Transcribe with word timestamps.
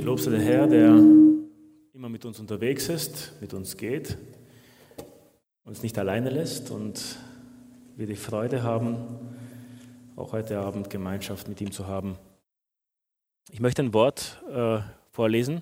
Gelobt 0.00 0.22
sei 0.22 0.30
der 0.30 0.40
Herr, 0.40 0.66
der 0.66 0.94
immer 1.92 2.08
mit 2.08 2.24
uns 2.24 2.40
unterwegs 2.40 2.88
ist, 2.88 3.34
mit 3.42 3.52
uns 3.52 3.76
geht, 3.76 4.16
uns 5.62 5.82
nicht 5.82 5.98
alleine 5.98 6.30
lässt 6.30 6.70
und 6.70 7.18
wir 7.96 8.06
die 8.06 8.16
Freude 8.16 8.62
haben, 8.62 8.96
auch 10.16 10.32
heute 10.32 10.58
Abend 10.58 10.88
Gemeinschaft 10.88 11.48
mit 11.48 11.60
ihm 11.60 11.70
zu 11.70 11.86
haben. 11.86 12.16
Ich 13.50 13.60
möchte 13.60 13.82
ein 13.82 13.92
Wort 13.92 14.42
äh, 14.50 14.80
vorlesen. 15.10 15.60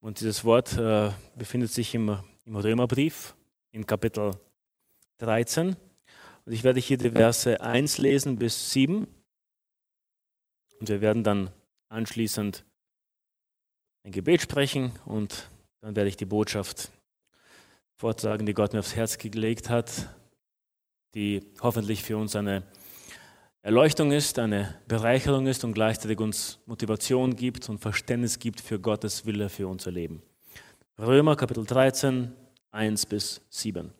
Und 0.00 0.20
dieses 0.20 0.46
Wort 0.46 0.78
äh, 0.78 1.10
befindet 1.36 1.70
sich 1.70 1.94
im, 1.94 2.16
im 2.46 2.56
Römerbrief 2.56 3.34
in 3.72 3.84
Kapitel 3.84 4.30
13 5.18 5.76
und 6.46 6.52
ich 6.52 6.64
werde 6.64 6.80
hier 6.80 6.96
die 6.96 7.10
Verse 7.10 7.60
1 7.60 7.98
lesen 7.98 8.38
bis 8.38 8.72
7 8.72 9.06
und 10.80 10.88
wir 10.88 11.02
werden 11.02 11.22
dann 11.22 11.50
anschließend 11.90 12.64
ein 14.04 14.12
Gebet 14.12 14.42
sprechen 14.42 14.92
und 15.04 15.48
dann 15.80 15.96
werde 15.96 16.08
ich 16.08 16.16
die 16.16 16.24
Botschaft 16.24 16.90
vortragen, 17.96 18.46
die 18.46 18.54
Gott 18.54 18.72
mir 18.72 18.80
aufs 18.80 18.96
Herz 18.96 19.18
gelegt 19.18 19.68
hat, 19.68 20.08
die 21.14 21.42
hoffentlich 21.60 22.02
für 22.02 22.16
uns 22.16 22.34
eine 22.36 22.62
Erleuchtung 23.62 24.10
ist, 24.10 24.38
eine 24.38 24.74
Bereicherung 24.88 25.46
ist 25.46 25.64
und 25.64 25.74
gleichzeitig 25.74 26.18
uns 26.18 26.58
Motivation 26.64 27.36
gibt 27.36 27.68
und 27.68 27.78
Verständnis 27.78 28.38
gibt 28.38 28.60
für 28.60 28.80
Gottes 28.80 29.26
Wille 29.26 29.50
für 29.50 29.68
unser 29.68 29.90
Leben. 29.90 30.22
Römer 30.98 31.36
Kapitel 31.36 31.66
13, 31.66 32.32
1 32.70 33.06
bis 33.06 33.42
7. 33.50 33.92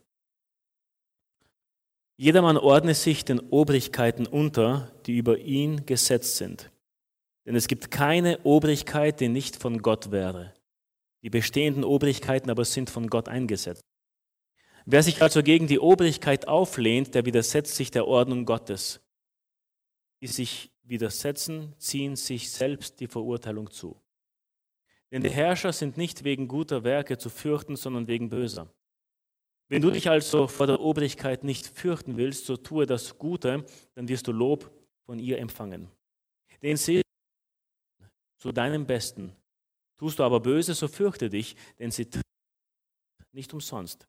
Jedermann 2.17 2.57
ordne 2.57 2.95
sich 2.95 3.25
den 3.25 3.41
Obrigkeiten 3.41 4.27
unter, 4.27 4.91
die 5.07 5.17
über 5.17 5.39
ihn 5.39 5.85
gesetzt 5.87 6.37
sind. 6.37 6.71
Denn 7.47 7.55
es 7.55 7.69
gibt 7.69 7.91
keine 7.91 8.39
Obrigkeit, 8.45 9.21
die 9.21 9.29
nicht 9.29 9.57
von 9.57 9.83
Gott 9.83 10.11
wäre. 10.11 10.55
Die 11.23 11.31
bestehenden 11.31 11.85
Obrigkeiten 11.85 12.51
aber 12.51 12.65
sind 12.65 12.91
von 12.91 13.09
Gott 13.09 13.29
eingesetzt. 13.29 13.83
Wer 14.87 15.03
sich 15.03 15.23
also 15.23 15.43
gegen 15.43 15.67
die 15.67 15.79
Obrigkeit 15.79 16.49
auflehnt, 16.49 17.15
der 17.15 17.27
widersetzt 17.27 17.77
sich 17.77 17.91
der 17.91 18.07
Ordnung 18.07 18.45
Gottes. 18.47 19.01
Die 20.23 20.27
sich 20.27 20.71
widersetzen, 20.83 21.75
ziehen 21.79 22.17
sich 22.17 22.51
selbst 22.51 23.01
die 23.01 23.07
Verurteilung 23.07 23.71
zu. 23.71 24.01
Denn 25.11 25.23
die 25.23 25.31
Herrscher 25.31 25.73
sind 25.73 25.97
nicht 25.97 26.25
wegen 26.25 26.49
guter 26.49 26.85
Werke 26.85 27.19
zu 27.19 27.31
fürchten, 27.31 27.77
sondern 27.77 28.07
wegen 28.07 28.29
böser. 28.29 28.73
Wenn 29.69 29.83
du 29.83 29.91
dich 29.91 30.09
also 30.11 30.49
vor 30.49 30.67
der 30.67 30.81
Obrigkeit 30.81 31.45
nicht 31.45 31.67
fürchten 31.67 32.17
willst, 32.17 32.47
so 32.47 32.57
tue 32.57 32.87
das 32.87 33.19
Gute, 33.19 33.65
dann 33.95 34.09
wirst 34.09 34.27
du 34.27 34.33
Lob 34.33 34.71
von 35.07 35.19
ihr 35.19 35.39
empfangen. 35.39 35.89
Denn 36.63 36.77
sie 36.77 37.03
zu 38.41 38.53
deinem 38.53 38.87
Besten. 38.87 39.37
Tust 39.99 40.19
du 40.19 40.25
aber 40.25 40.41
böse, 40.41 40.75
so 40.75 40.89
fürchte 40.89 41.29
dich, 41.29 41.55
denn 41.79 41.91
sie 41.91 42.09
nicht 43.33 43.53
umsonst. 43.53 44.09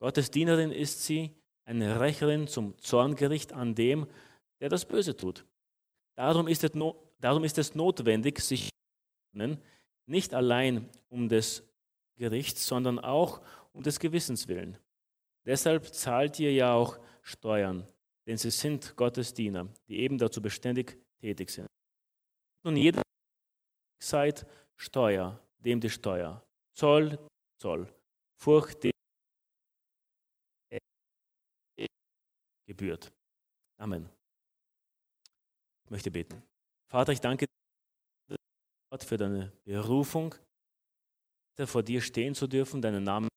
Gottes 0.00 0.30
Dienerin 0.30 0.72
ist 0.72 1.04
sie, 1.04 1.34
eine 1.64 2.00
Rächerin 2.00 2.48
zum 2.48 2.76
Zorngericht 2.78 3.52
an 3.52 3.74
dem, 3.74 4.06
der 4.60 4.68
das 4.68 4.84
Böse 4.84 5.16
tut. 5.16 5.46
Darum 6.16 6.48
ist 6.48 6.64
es, 6.64 6.74
no, 6.74 7.02
darum 7.20 7.44
ist 7.44 7.56
es 7.58 7.74
notwendig, 7.74 8.40
sich 8.40 8.68
nicht 10.06 10.34
allein 10.34 10.88
um 11.08 11.28
des 11.28 11.62
Gerichts, 12.16 12.66
sondern 12.66 12.98
auch 12.98 13.42
um 13.72 13.82
des 13.82 14.00
Gewissens 14.00 14.48
willen. 14.48 14.78
Deshalb 15.44 15.94
zahlt 15.94 16.38
ihr 16.40 16.52
ja 16.52 16.72
auch 16.72 16.98
Steuern, 17.22 17.86
denn 18.26 18.36
sie 18.36 18.50
sind 18.50 18.96
Gottes 18.96 19.34
Diener, 19.34 19.68
die 19.88 19.98
eben 19.98 20.18
dazu 20.18 20.40
beständig 20.40 20.98
tätig 21.20 21.50
sind. 21.50 21.68
Nun 22.64 22.76
jeder 22.76 23.02
seid 24.06 24.46
Steuer, 24.76 25.40
dem 25.58 25.80
die 25.80 25.90
Steuer, 25.90 26.44
Zoll, 26.74 27.18
Zoll, 27.58 27.92
Furcht, 28.40 28.84
dem 28.84 28.92
gebührt. 32.66 33.12
Amen. 33.78 34.08
Ich 35.84 35.90
möchte 35.90 36.10
beten. 36.10 36.42
Vater, 36.90 37.12
ich 37.12 37.20
danke 37.20 37.46
dir 37.46 38.36
für 38.98 39.16
deine 39.16 39.52
Berufung, 39.64 40.34
vor 41.64 41.82
dir 41.82 42.00
stehen 42.00 42.34
zu 42.34 42.46
dürfen, 42.46 42.82
deinen 42.82 43.04
Namen 43.04 43.28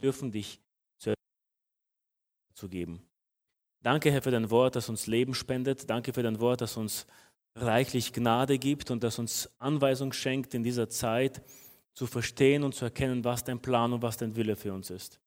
dürfen, 0.00 0.30
dich 0.30 0.60
zu 2.54 2.68
geben. 2.68 3.04
Danke, 3.82 4.12
Herr, 4.12 4.22
für 4.22 4.30
dein 4.30 4.48
Wort, 4.50 4.76
das 4.76 4.88
uns 4.88 5.06
Leben 5.06 5.34
spendet. 5.34 5.90
Danke 5.90 6.12
für 6.12 6.22
dein 6.22 6.38
Wort, 6.40 6.60
das 6.60 6.76
uns 6.76 7.06
reichlich 7.54 8.12
Gnade 8.12 8.58
gibt 8.58 8.90
und 8.90 9.04
das 9.04 9.18
uns 9.18 9.50
Anweisung 9.58 10.12
schenkt, 10.12 10.54
in 10.54 10.62
dieser 10.62 10.88
Zeit 10.88 11.42
zu 11.92 12.06
verstehen 12.06 12.64
und 12.64 12.74
zu 12.74 12.84
erkennen, 12.84 13.24
was 13.24 13.44
dein 13.44 13.60
Plan 13.60 13.92
und 13.92 14.02
was 14.02 14.16
dein 14.16 14.34
Wille 14.36 14.56
für 14.56 14.72
uns 14.72 14.90
ist. 14.90 15.20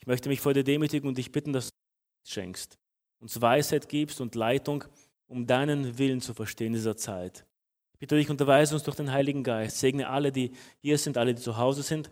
Ich 0.00 0.06
möchte 0.06 0.28
mich 0.28 0.40
vor 0.40 0.54
dir 0.54 0.64
demütigen 0.64 1.08
und 1.08 1.18
dich 1.18 1.30
bitten, 1.30 1.52
dass 1.52 1.68
du 1.68 1.74
uns 2.22 2.30
schenkst, 2.32 2.78
uns 3.20 3.40
Weisheit 3.40 3.88
gibst 3.88 4.20
und 4.20 4.34
Leitung, 4.34 4.84
um 5.28 5.46
deinen 5.46 5.98
Willen 5.98 6.20
zu 6.20 6.34
verstehen 6.34 6.68
in 6.68 6.72
dieser 6.74 6.96
Zeit. 6.96 7.46
Ich 7.92 8.00
bitte 8.00 8.16
dich, 8.16 8.30
unterweise 8.30 8.74
uns 8.74 8.82
durch 8.82 8.96
den 8.96 9.12
Heiligen 9.12 9.44
Geist. 9.44 9.78
Segne 9.78 10.08
alle, 10.08 10.32
die 10.32 10.52
hier 10.80 10.98
sind, 10.98 11.18
alle, 11.18 11.34
die 11.34 11.42
zu 11.42 11.56
Hause 11.56 11.82
sind 11.82 12.10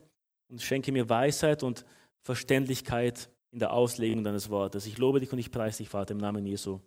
und 0.49 0.63
schenke 0.63 0.93
mir 0.93 1.09
Weisheit 1.09 1.63
und 1.63 1.85
Verständlichkeit 2.23 3.31
in 3.51 3.59
der 3.59 3.73
Auslegung 3.73 4.23
deines 4.23 4.51
Wortes. 4.51 4.87
Ich 4.87 4.99
lobe 4.99 5.21
dich 5.21 5.33
und 5.33 5.39
ich 5.39 5.51
preise 5.51 5.79
dich, 5.79 5.89
Vater, 5.89 6.13
im 6.13 6.19
Namen 6.19 6.45
Jesu. 6.47 6.81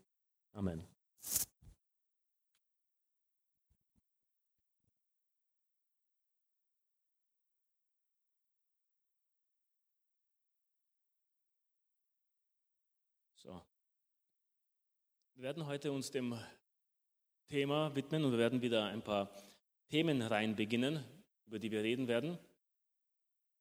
Amen. 0.54 0.84
So. 13.36 13.62
Wir 15.42 15.48
werden 15.48 15.66
heute 15.66 15.92
uns 15.92 16.12
dem 16.12 16.40
Thema 17.48 17.96
widmen 17.96 18.24
und 18.24 18.32
wir 18.32 18.38
werden 18.38 18.62
wieder 18.62 18.86
ein 18.86 19.02
paar 19.02 19.28
Themen 19.90 20.22
rein 20.22 20.56
beginnen, 20.56 21.04
über 21.48 21.58
die 21.58 21.72
wir 21.72 21.82
reden 21.82 22.08
werden. 22.08 22.38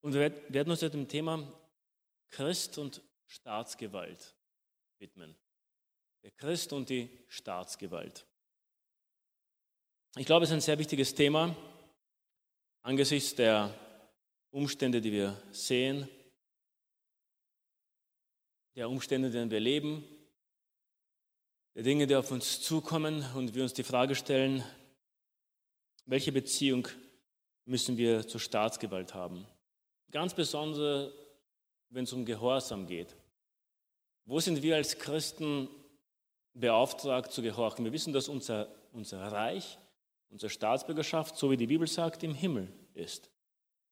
Und 0.03 0.13
wir 0.13 0.31
werden 0.53 0.71
uns 0.71 0.81
dem 0.81 1.09
Thema 1.09 1.51
Christ 2.29 2.77
und 2.77 3.03
Staatsgewalt 3.25 4.37
widmen. 4.99 5.35
Der 6.23 6.33
Christ 6.33 6.75
und 6.75 6.91
die 6.91 7.09
Staatsgewalt. 7.29 8.27
Ich 10.19 10.27
glaube, 10.27 10.45
es 10.45 10.51
ist 10.51 10.57
ein 10.57 10.61
sehr 10.61 10.79
wichtiges 10.79 11.15
Thema 11.15 11.57
angesichts 12.83 13.35
der 13.37 13.75
Umstände, 14.51 15.01
die 15.01 15.13
wir 15.13 15.43
sehen, 15.51 16.07
der 18.77 18.91
Umstände, 18.91 19.29
in 19.29 19.33
denen 19.33 19.51
wir 19.51 19.61
leben, 19.61 20.20
Dinge, 21.83 22.07
die 22.07 22.17
auf 22.17 22.31
uns 22.31 22.61
zukommen 22.61 23.25
und 23.35 23.55
wir 23.55 23.63
uns 23.63 23.73
die 23.73 23.83
Frage 23.83 24.15
stellen, 24.15 24.63
welche 26.05 26.33
Beziehung 26.33 26.89
müssen 27.65 27.97
wir 27.97 28.27
zur 28.27 28.41
Staatsgewalt 28.41 29.15
haben? 29.15 29.47
Ganz 30.11 30.35
besonders, 30.35 31.13
wenn 31.89 32.05
es 32.05 32.13
um 32.13 32.25
Gehorsam 32.25 32.87
geht. 32.87 33.17
Wo 34.27 34.41
sind 34.41 34.63
wir 34.63 34.77
als 34.77 34.99
Christen 34.99 35.69
beauftragt 36.55 37.33
zu 37.33 37.43
gehorchen? 37.43 37.85
Wir 37.85 37.93
wissen, 37.93 38.13
dass 38.13 38.29
unser, 38.29 38.69
unser 38.93 39.21
Reich, 39.21 39.79
unsere 40.29 40.51
Staatsbürgerschaft, 40.51 41.37
so 41.37 41.51
wie 41.51 41.57
die 41.57 41.67
Bibel 41.67 41.87
sagt, 41.87 42.23
im 42.23 42.35
Himmel 42.35 42.69
ist. 42.95 43.31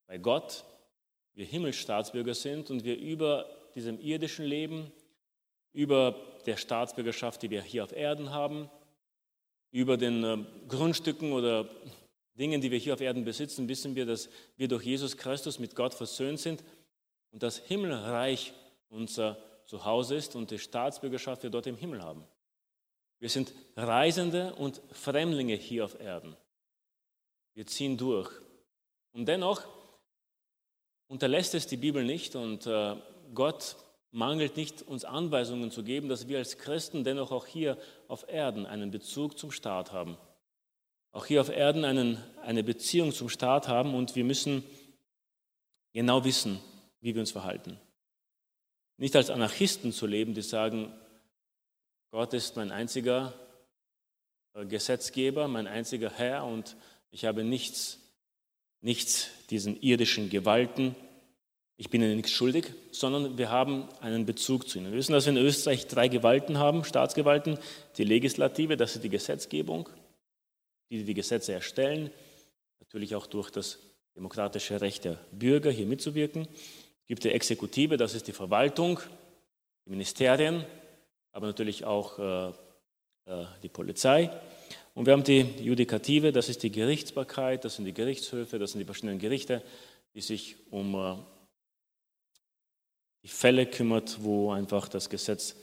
Bei 0.07 0.19
Gott 0.19 0.65
wir 1.39 1.47
Himmelsstaatsbürger 1.47 2.35
sind 2.35 2.69
und 2.69 2.83
wir 2.83 2.99
über 2.99 3.49
diesem 3.77 4.01
irdischen 4.01 4.45
Leben, 4.45 4.91
über 5.79 6.17
der 6.45 6.57
Staatsbürgerschaft, 6.57 7.41
die 7.41 7.51
wir 7.51 7.63
hier 7.63 7.85
auf 7.85 7.93
Erden 7.93 8.31
haben, 8.31 8.69
über 9.71 9.97
den 9.97 10.25
äh, 10.25 10.39
Grundstücken 10.67 11.33
oder 11.33 11.69
Dingen, 12.35 12.61
die 12.61 12.73
wir 12.73 12.79
hier 12.81 12.95
auf 12.95 13.01
Erden 13.01 13.25
besitzen, 13.25 13.69
wissen 13.69 13.95
wir, 13.95 14.05
dass 14.05 14.29
wir 14.57 14.67
durch 14.67 14.83
Jesus 14.83 15.17
Christus 15.17 15.61
mit 15.61 15.77
Gott 15.77 15.95
versöhnt 15.95 16.41
sind 16.41 16.65
und 17.31 17.45
das 17.45 17.59
Himmelreich 17.59 18.55
unser 18.89 19.39
Zuhause 19.67 20.17
ist 20.17 20.35
und 20.35 20.51
die 20.51 20.59
Staatsbürgerschaft 20.59 21.45
wir 21.45 21.51
dort 21.51 21.69
im 21.69 21.77
Himmel 21.77 22.03
haben. 22.03 22.25
Wir 23.21 23.29
sind 23.29 23.53
Reisende 23.77 24.55
und 24.57 24.83
Fremdlinge 24.91 25.55
hier 25.55 25.85
auf 25.85 26.01
Erden. 26.01 26.37
Wir 27.55 27.67
ziehen 27.69 27.97
durch. 27.97 28.33
Und 29.13 29.27
dennoch 29.27 29.63
unterlässt 31.07 31.55
es 31.55 31.69
die 31.69 31.77
Bibel 31.77 32.03
nicht 32.03 32.35
und 32.35 32.67
äh, 32.67 32.97
Gott 33.33 33.77
mangelt 34.11 34.57
nicht, 34.57 34.83
uns 34.83 35.05
Anweisungen 35.05 35.71
zu 35.71 35.83
geben, 35.83 36.09
dass 36.09 36.29
wir 36.29 36.39
als 36.39 36.59
Christen 36.59 37.05
dennoch 37.05 37.31
auch 37.31 37.47
hier 37.47 37.77
auf 38.09 38.29
Erden 38.29 38.67
einen 38.67 38.91
Bezug 38.91 39.39
zum 39.39 39.51
Staat 39.51 39.93
haben. 39.93 40.17
Auch 41.13 41.27
hier 41.27 41.41
auf 41.41 41.49
Erden 41.49 41.85
einen, 41.85 42.23
eine 42.43 42.63
Beziehung 42.63 43.13
zum 43.13 43.29
Staat 43.29 43.69
haben 43.69 43.95
und 43.95 44.15
wir 44.15 44.25
müssen 44.25 44.63
genau 45.93 46.25
wissen, 46.25 46.61
wie 47.01 47.15
wir 47.15 47.21
uns 47.21 47.33
verhalten. 47.33 47.79
Nicht 48.97 49.15
als 49.17 49.31
Anarchisten 49.31 49.93
zu 49.93 50.07
leben, 50.07 50.35
die 50.35 50.43
sagen, 50.43 50.93
Gott 52.11 52.35
ist 52.35 52.57
mein 52.57 52.71
einziger 52.71 53.33
äh, 54.55 54.67
Gesetzgeber, 54.67 55.47
mein 55.49 55.67
einziger 55.67 56.11
Herr 56.11 56.45
und 56.45 56.77
ich 57.11 57.25
habe 57.25 57.45
nichts, 57.45 58.01
nichts 58.81 59.31
diesen 59.51 59.81
irdischen 59.81 60.31
Gewalten. 60.31 60.97
Ich 61.81 61.91
bin 61.91 62.03
ihnen 62.03 62.17
nichts 62.17 62.33
schuldig, 62.33 62.73
sondern 62.91 63.39
wir 63.39 63.51
haben 63.51 63.89
einen 64.01 64.27
Bezug 64.27 64.69
zu 64.69 64.79
ihnen. 64.79 64.91
Wir 64.91 64.99
wissen, 64.99 65.13
dass 65.13 65.27
wir 65.27 65.33
in 65.33 65.39
Österreich 65.39 65.87
drei 65.87 66.09
Gewalten 66.09 66.59
haben, 66.59 66.83
Staatsgewalten. 66.83 67.57
Die 67.97 68.03
Legislative, 68.03 68.77
das 68.77 68.97
ist 68.97 69.05
die 69.05 69.09
Gesetzgebung, 69.09 69.89
die 70.91 71.05
die 71.05 71.15
Gesetze 71.15 71.53
erstellen, 71.53 72.11
natürlich 72.81 73.15
auch 73.15 73.29
durch 73.29 73.51
das 73.51 73.79
demokratische 74.17 74.81
Recht 74.81 75.05
der 75.05 75.21
Bürger 75.31 75.71
hier 75.71 75.87
mitzuwirken. 75.87 76.49
Es 77.03 77.07
gibt 77.07 77.23
die 77.23 77.31
Exekutive, 77.31 77.97
das 77.97 78.13
ist 78.13 78.27
die 78.27 78.33
Verwaltung, 78.33 78.99
die 79.87 79.91
Ministerien, 79.91 80.65
aber 81.31 81.47
natürlich 81.47 81.85
auch 81.85 82.19
äh, 82.19 82.49
äh, 83.27 83.45
die 83.63 83.69
Polizei. 83.69 84.31
Und 84.95 85.07
wir 85.07 85.13
haben 85.13 85.23
die 85.23 85.43
Judikative, 85.61 86.33
das 86.33 86.49
ist 86.49 86.65
die 86.65 86.73
Gerichtsbarkeit, 86.73 87.65
das 87.65 87.77
sind 87.77 87.85
die 87.85 87.95
Gerichtshöfe, 87.95 88.59
das 88.59 88.73
sind 88.73 88.81
die 88.81 88.85
verschiedenen 88.85 89.21
Gerichte, 89.21 89.63
die 90.13 90.23
sich 90.23 90.57
um 90.71 90.97
äh, 90.97 91.15
die 93.23 93.29
Fälle 93.29 93.67
kümmert, 93.67 94.23
wo 94.23 94.51
einfach 94.53 94.89
das 94.89 95.11
Gesetz 95.11 95.57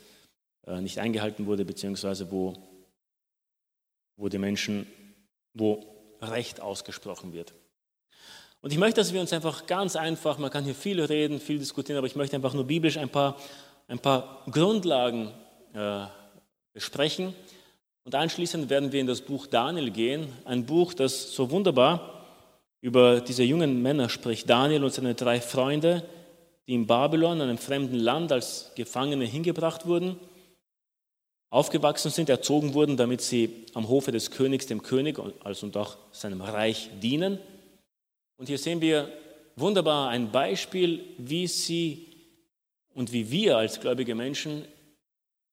äh, 0.68 0.82
nicht 0.82 1.00
eingehalten 1.00 1.46
wurde, 1.46 1.66
beziehungsweise 1.66 2.32
wo, 2.32 2.54
wo 4.18 4.30
die 4.30 4.38
Menschen, 4.38 4.88
wo 5.54 5.86
Recht 6.22 6.62
ausgesprochen 6.62 7.34
wird. 7.34 7.54
Und 8.62 8.72
ich 8.72 8.80
möchte, 8.80 9.00
dass 9.00 9.14
wir 9.14 9.22
uns 9.22 9.32
einfach 9.32 9.68
ganz 9.68 9.96
einfach, 9.96 10.40
man 10.40 10.50
kann 10.50 10.64
hier 10.64 10.74
viel 10.74 11.00
reden, 11.00 11.40
viel 11.40 11.60
diskutieren, 11.60 11.98
aber 11.98 12.08
ich 12.08 12.16
möchte 12.16 12.36
einfach 12.36 12.54
nur 12.54 12.66
biblisch 12.66 12.98
ein 12.98 13.10
paar, 13.10 13.38
ein 13.88 14.00
paar 14.00 14.44
Grundlagen 14.50 15.32
äh, 15.74 16.06
besprechen. 16.74 17.36
Und 18.04 18.16
anschließend 18.16 18.70
werden 18.70 18.92
wir 18.92 19.02
in 19.02 19.08
das 19.08 19.22
Buch 19.22 19.48
Daniel 19.48 19.92
gehen, 19.92 20.28
ein 20.46 20.66
Buch, 20.66 20.94
das 20.94 21.32
so 21.34 21.52
wunderbar 21.52 22.26
über 22.82 23.22
diese 23.22 23.44
jungen 23.44 23.82
Männer 23.82 24.10
spricht. 24.10 24.50
Daniel 24.50 24.84
und 24.84 24.94
seine 24.94 25.16
drei 25.16 25.42
Freunde, 25.42 26.04
die 26.68 26.74
in 26.74 26.88
Babylon, 26.88 27.42
einem 27.42 27.58
fremden 27.58 28.00
Land, 28.00 28.32
als 28.32 28.72
Gefangene 28.76 29.26
hingebracht 29.26 29.86
wurden, 29.86 30.20
aufgewachsen 31.50 32.12
sind, 32.12 32.30
erzogen 32.30 32.74
wurden, 32.74 32.98
damit 32.98 33.22
sie 33.22 33.66
am 33.74 33.88
Hofe 33.88 34.12
des 34.12 34.32
Königs, 34.32 34.66
dem 34.66 34.82
König, 34.84 35.20
also 35.44 35.68
und 35.68 35.78
auch 35.78 35.98
seinem 36.12 36.42
Reich 36.42 36.90
dienen. 37.02 37.40
Und 38.38 38.48
hier 38.48 38.58
sehen 38.58 38.82
wir 38.82 39.12
wunderbar 39.56 40.10
ein 40.10 40.32
Beispiel, 40.32 41.04
wie 41.18 41.48
sie 41.48 42.08
und 42.94 43.12
wie 43.14 43.32
wir 43.32 43.58
als 43.58 43.80
gläubige 43.80 44.16
Menschen 44.16 44.66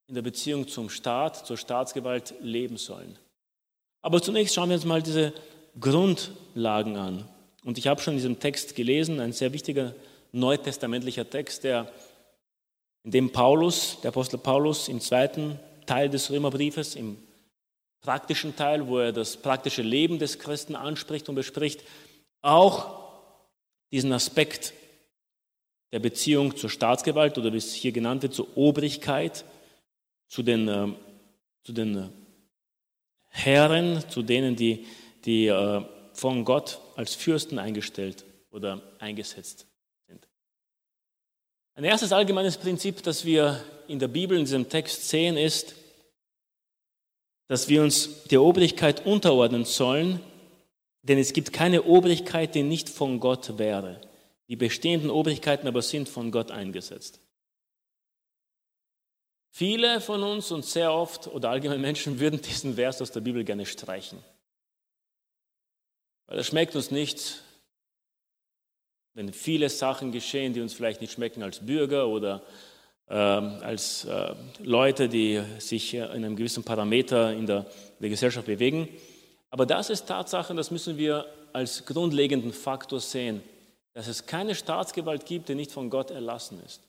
in 0.08 0.14
der 0.14 0.22
Beziehung 0.22 0.66
zum 0.66 0.90
Staat, 0.90 1.46
zur 1.46 1.56
Staatsgewalt 1.56 2.34
leben 2.40 2.76
sollen. 2.76 3.18
Aber 4.02 4.20
zunächst 4.20 4.54
schauen 4.54 4.70
wir 4.70 4.76
uns 4.76 4.84
mal 4.84 5.02
diese 5.02 5.32
Grundlagen 5.78 6.96
an. 6.96 7.28
Und 7.64 7.78
ich 7.78 7.86
habe 7.86 8.00
schon 8.00 8.14
in 8.14 8.18
diesem 8.18 8.40
Text 8.40 8.74
gelesen, 8.74 9.20
ein 9.20 9.32
sehr 9.32 9.52
wichtiger 9.52 9.94
neutestamentlicher 10.32 11.28
Text, 11.28 11.64
der, 11.64 11.92
in 13.04 13.10
dem 13.10 13.32
Paulus, 13.32 14.00
der 14.02 14.08
Apostel 14.08 14.38
Paulus 14.38 14.88
im 14.88 15.00
zweiten 15.00 15.58
Teil 15.86 16.08
des 16.08 16.30
Römerbriefes, 16.30 16.96
im 16.96 17.18
praktischen 18.00 18.56
Teil, 18.56 18.88
wo 18.88 18.98
er 18.98 19.12
das 19.12 19.36
praktische 19.36 19.82
Leben 19.82 20.18
des 20.18 20.38
Christen 20.38 20.74
anspricht 20.74 21.28
und 21.28 21.34
bespricht, 21.34 21.82
auch 22.40 23.02
diesen 23.92 24.12
Aspekt 24.12 24.72
der 25.92 26.00
Beziehung 26.00 26.56
zur 26.56 26.70
Staatsgewalt 26.70 27.38
oder 27.38 27.52
wie 27.52 27.58
es 27.58 27.74
hier 27.74 27.92
genannt 27.92 28.22
wird, 28.22 28.34
zur 28.34 28.56
Obrigkeit, 28.56 29.44
zu 30.28 30.42
den, 30.42 30.66
äh, 30.66 30.88
zu 31.62 31.72
den 31.72 31.96
äh, 31.96 32.08
Herren, 33.28 34.02
zu 34.08 34.22
denen, 34.22 34.56
die, 34.56 34.86
die 35.24 35.46
äh, 35.46 35.82
von 36.14 36.44
Gott 36.44 36.80
als 36.96 37.14
Fürsten 37.14 37.58
eingestellt 37.58 38.24
oder 38.50 38.82
eingesetzt. 38.98 39.66
Ein 41.74 41.84
erstes 41.84 42.12
allgemeines 42.12 42.58
Prinzip, 42.58 43.02
das 43.02 43.24
wir 43.24 43.64
in 43.88 43.98
der 43.98 44.08
Bibel 44.08 44.38
in 44.38 44.44
diesem 44.44 44.68
Text 44.68 45.08
sehen, 45.08 45.36
ist, 45.36 45.74
dass 47.48 47.68
wir 47.68 47.82
uns 47.82 48.24
der 48.24 48.42
Obrigkeit 48.42 49.06
unterordnen 49.06 49.64
sollen, 49.64 50.20
denn 51.02 51.18
es 51.18 51.32
gibt 51.32 51.52
keine 51.52 51.84
Obrigkeit, 51.84 52.54
die 52.54 52.62
nicht 52.62 52.88
von 52.88 53.20
Gott 53.20 53.58
wäre. 53.58 54.00
Die 54.48 54.56
bestehenden 54.56 55.10
Obrigkeiten 55.10 55.66
aber 55.66 55.82
sind 55.82 56.08
von 56.08 56.30
Gott 56.30 56.50
eingesetzt. 56.50 57.20
Viele 59.50 60.00
von 60.00 60.22
uns 60.22 60.50
und 60.50 60.64
sehr 60.64 60.92
oft 60.92 61.26
oder 61.26 61.50
allgemein 61.50 61.80
Menschen 61.80 62.20
würden 62.20 62.40
diesen 62.40 62.74
Vers 62.74 63.02
aus 63.02 63.12
der 63.12 63.20
Bibel 63.20 63.44
gerne 63.44 63.66
streichen. 63.66 64.18
Weil 66.26 66.38
es 66.38 66.46
schmeckt 66.46 66.74
uns 66.76 66.90
nicht, 66.90 67.42
wenn 69.14 69.32
viele 69.32 69.68
Sachen 69.68 70.12
geschehen, 70.12 70.52
die 70.52 70.60
uns 70.60 70.74
vielleicht 70.74 71.00
nicht 71.00 71.12
schmecken 71.12 71.42
als 71.42 71.64
Bürger 71.64 72.08
oder 72.08 72.42
äh, 73.08 73.14
als 73.14 74.04
äh, 74.04 74.34
Leute, 74.62 75.08
die 75.08 75.42
sich 75.58 75.94
in 75.94 76.02
einem 76.02 76.36
gewissen 76.36 76.64
Parameter 76.64 77.32
in 77.32 77.46
der, 77.46 77.66
der 78.00 78.08
Gesellschaft 78.08 78.46
bewegen. 78.46 78.88
Aber 79.50 79.66
das 79.66 79.90
ist 79.90 80.06
Tatsache, 80.06 80.54
das 80.54 80.70
müssen 80.70 80.96
wir 80.96 81.26
als 81.52 81.84
grundlegenden 81.84 82.52
Faktor 82.52 83.00
sehen, 83.00 83.42
dass 83.92 84.08
es 84.08 84.24
keine 84.24 84.54
Staatsgewalt 84.54 85.26
gibt, 85.26 85.50
die 85.50 85.54
nicht 85.54 85.72
von 85.72 85.90
Gott 85.90 86.10
erlassen 86.10 86.58
ist. 86.64 86.80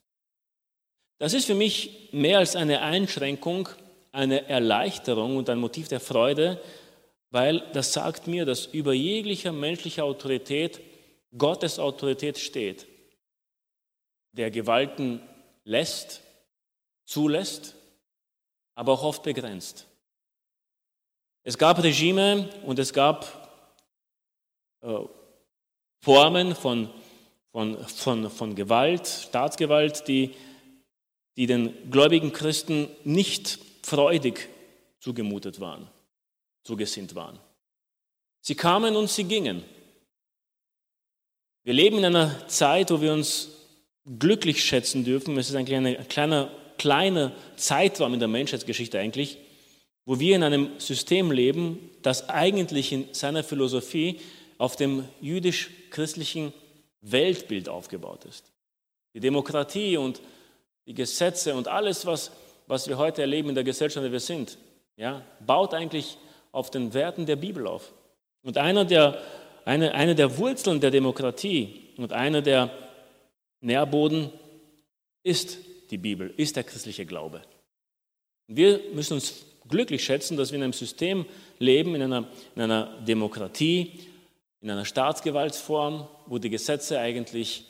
Das 1.20 1.34
ist 1.34 1.46
für 1.46 1.56
mich 1.56 2.10
mehr 2.14 2.40
als 2.40 2.56
eine 2.56 2.82
Einschränkung, 2.82 3.68
eine 4.14 4.48
Erleichterung 4.48 5.36
und 5.36 5.50
ein 5.50 5.60
Motiv 5.60 5.90
der 5.90 6.00
Freude, 6.00 6.62
weil 7.32 7.64
das 7.74 7.92
sagt 7.92 8.28
mir, 8.28 8.46
dass 8.46 8.68
über 8.68 8.94
jeglicher 8.94 9.52
menschlicher 9.52 10.06
Autorität 10.06 10.80
Gottes 11.38 11.80
Autorität 11.80 12.38
steht, 12.38 12.88
der 14.32 14.52
Gewalten 14.52 15.22
lässt, 15.64 16.22
zulässt, 17.06 17.76
aber 18.76 18.94
auch 18.94 19.04
oft 19.04 19.24
begrenzt. 19.24 19.88
Es 21.44 21.58
gab 21.58 21.84
Regime 21.84 22.50
und 22.66 22.80
es 22.80 22.94
gab 22.94 23.26
äh, 24.82 25.00
Formen 26.02 26.56
von, 26.56 26.90
von, 27.52 27.86
von, 27.88 28.30
von 28.30 28.56
Gewalt, 28.56 29.08
Staatsgewalt, 29.08 30.08
die, 30.08 30.36
die 31.36 31.48
den 31.48 31.90
gläubigen 31.90 32.32
Christen 32.32 32.90
nicht 33.04 33.60
freudig 33.84 34.50
zugemutet 35.00 35.60
waren, 35.60 35.90
zugesinnt 36.64 37.16
waren. 37.16 37.40
Sie 38.42 38.56
kamen 38.56 38.96
und 38.96 39.10
sie 39.10 39.26
gingen. 39.26 39.64
Wir 41.66 41.74
leben 41.74 42.00
in 42.00 42.06
einer 42.06 42.48
Zeit, 42.50 42.92
wo 42.92 43.00
wir 43.00 43.14
uns 43.14 43.50
glücklich 44.20 44.64
schätzen 44.64 45.06
dürfen. 45.06 45.38
Es 45.38 45.50
ist 45.50 45.56
eigentlich 45.56 45.78
ein 45.78 46.08
kleiner, 46.10 46.52
kleiner 46.78 47.32
Zeitraum 47.56 48.14
in 48.14 48.20
der 48.20 48.28
Menschheitsgeschichte 48.28 49.00
eigentlich, 49.00 49.38
wo 50.06 50.20
wir 50.20 50.36
in 50.36 50.44
einem 50.44 50.78
System 50.78 51.32
leben, 51.32 51.90
das 52.02 52.30
eigentlich 52.30 52.92
in 52.92 53.08
seiner 53.14 53.46
Philosophie 53.46 54.20
auf 54.58 54.76
dem 54.76 55.06
jüdisch-christlichen 55.22 56.52
Weltbild 57.00 57.70
aufgebaut 57.70 58.26
ist. 58.26 58.52
Die 59.14 59.22
Demokratie 59.22 59.96
und 59.96 60.22
die 60.86 60.94
Gesetze 60.94 61.56
und 61.56 61.70
alles, 61.70 62.06
was, 62.06 62.32
was 62.68 62.90
wir 62.90 62.98
heute 62.98 63.22
erleben 63.22 63.50
in 63.50 63.56
der 63.56 63.64
Gesellschaft, 63.64 63.98
in 63.98 64.04
der 64.04 64.12
wir 64.12 64.20
sind, 64.20 64.58
ja, 64.98 65.22
baut 65.40 65.74
eigentlich 65.74 66.18
auf 66.52 66.72
den 66.72 66.94
Werten 66.94 67.26
der 67.26 67.38
Bibel 67.38 67.68
auf. 67.68 67.94
Und 68.42 68.58
einer 68.58 68.84
der, 68.84 69.22
eine, 69.66 69.94
eine 69.94 70.16
der 70.16 70.38
Wurzeln 70.38 70.80
der 70.80 70.92
Demokratie 70.92 71.90
und 71.98 72.14
einer 72.14 72.42
der 72.42 72.72
Nährboden 73.62 74.30
ist 75.24 75.58
die 75.90 75.98
Bibel, 75.98 76.34
ist 76.38 76.56
der 76.56 76.64
christliche 76.64 77.06
Glaube. 77.06 77.42
Wir 78.48 78.82
müssen 78.94 79.14
uns 79.14 79.46
glücklich 79.68 80.04
schätzen, 80.04 80.38
dass 80.38 80.52
wir 80.52 80.58
in 80.58 80.64
einem 80.64 80.74
System 80.74 81.26
leben, 81.60 81.96
in 81.96 82.02
einer, 82.02 82.28
in 82.56 82.62
einer 82.62 83.02
Demokratie, 83.02 84.00
in 84.60 84.70
einer 84.70 84.86
Staatsgewaltsform, 84.86 86.08
wo 86.26 86.38
die 86.38 86.50
Gesetze 86.50 87.00
eigentlich 87.00 87.66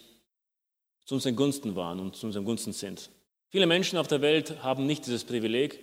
zu 1.06 1.16
unseren 1.16 1.36
Gunsten 1.36 1.76
waren 1.76 2.00
und 2.00 2.16
zu 2.16 2.26
unseren 2.26 2.46
Gunsten 2.46 2.74
sind. 2.74 3.10
Viele 3.50 3.68
Menschen 3.68 4.00
auf 4.00 4.08
der 4.08 4.22
Welt 4.22 4.64
haben 4.64 4.86
nicht 4.86 5.06
dieses 5.06 5.26
Privileg. 5.26 5.80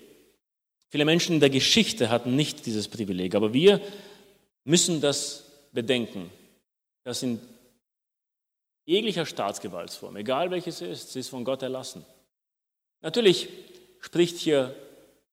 Viele 0.89 1.05
Menschen 1.05 1.35
in 1.35 1.41
der 1.41 1.51
Geschichte 1.51 2.11
hatten 2.11 2.35
nicht 2.35 2.67
dieses 2.67 2.89
Privileg. 2.89 3.35
Aber 3.35 3.53
wir 3.53 3.81
müssen 4.65 5.01
das 5.01 5.50
bedenken, 5.73 6.31
dass 7.05 7.23
in 7.23 7.41
jeglicher 8.85 9.27
Staatsgewaltsform, 9.27 10.17
egal 10.17 10.51
welches 10.51 10.81
es 10.81 11.03
ist, 11.03 11.13
sie 11.13 11.21
ist 11.21 11.29
von 11.29 11.45
Gott 11.45 11.63
erlassen. 11.63 12.05
Natürlich 13.03 13.49
spricht 14.01 14.39
hier 14.39 14.75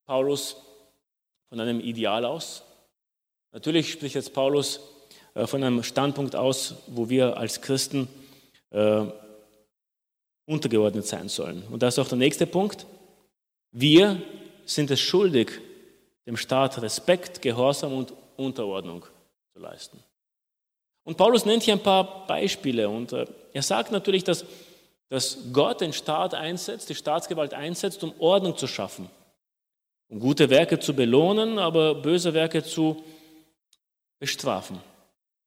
Paulus 0.05 0.57
von 1.49 1.59
einem 1.59 1.79
Ideal 1.79 2.25
aus. 2.25 2.63
Natürlich 3.51 3.91
spricht 3.91 4.15
jetzt 4.15 4.33
Paulus 4.33 4.79
äh, 5.33 5.47
von 5.47 5.63
einem 5.63 5.83
Standpunkt 5.83 6.35
aus, 6.35 6.75
wo 6.87 7.09
wir 7.09 7.37
als 7.37 7.61
Christen 7.61 8.07
äh, 8.69 9.05
untergeordnet 10.45 11.05
sein 11.05 11.29
sollen. 11.29 11.63
Und 11.71 11.83
das 11.83 11.95
ist 11.95 11.99
auch 11.99 12.09
der 12.09 12.17
nächste 12.17 12.47
Punkt. 12.47 12.85
Wir 13.71 14.21
sind 14.65 14.91
es 14.91 14.99
schuldig, 14.99 15.51
dem 16.25 16.37
Staat 16.37 16.81
Respekt, 16.81 17.41
Gehorsam 17.41 17.93
und 17.93 18.13
Unterordnung 18.35 19.05
zu 19.53 19.59
leisten. 19.59 19.99
Und 21.07 21.15
Paulus 21.15 21.45
nennt 21.45 21.63
hier 21.63 21.75
ein 21.75 21.83
paar 21.83 22.27
Beispiele 22.27 22.89
und 22.89 23.13
äh, 23.13 23.25
er 23.53 23.61
sagt 23.61 23.93
natürlich, 23.93 24.25
dass, 24.25 24.43
dass 25.07 25.37
Gott 25.53 25.79
den 25.79 25.93
Staat 25.93 26.33
einsetzt, 26.33 26.89
die 26.89 26.95
Staatsgewalt 26.95 27.53
einsetzt, 27.53 28.03
um 28.03 28.13
Ordnung 28.19 28.57
zu 28.57 28.67
schaffen, 28.67 29.09
um 30.09 30.19
gute 30.19 30.49
Werke 30.49 30.79
zu 30.79 30.93
belohnen, 30.93 31.59
aber 31.59 31.95
böse 31.95 32.33
Werke 32.33 32.61
zu 32.61 33.01
bestrafen. 34.19 34.81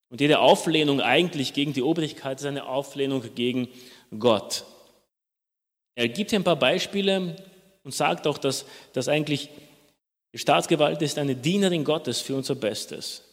Und 0.08 0.22
jede 0.22 0.38
Auflehnung 0.38 1.02
eigentlich 1.02 1.52
gegen 1.52 1.74
die 1.74 1.82
Obrigkeit 1.82 2.40
ist 2.40 2.46
eine 2.46 2.64
Auflehnung 2.64 3.22
gegen 3.34 3.68
Gott. 4.18 4.64
Er 5.94 6.08
gibt 6.08 6.30
hier 6.30 6.40
ein 6.40 6.44
paar 6.44 6.56
Beispiele 6.56 7.36
und 7.84 7.92
sagt 7.92 8.26
auch, 8.26 8.38
dass, 8.38 8.64
dass 8.94 9.08
eigentlich 9.08 9.50
die 10.32 10.38
Staatsgewalt 10.38 11.02
ist 11.02 11.18
eine 11.18 11.36
Dienerin 11.36 11.84
Gottes 11.84 12.22
für 12.22 12.34
unser 12.34 12.54
Bestes. 12.54 13.24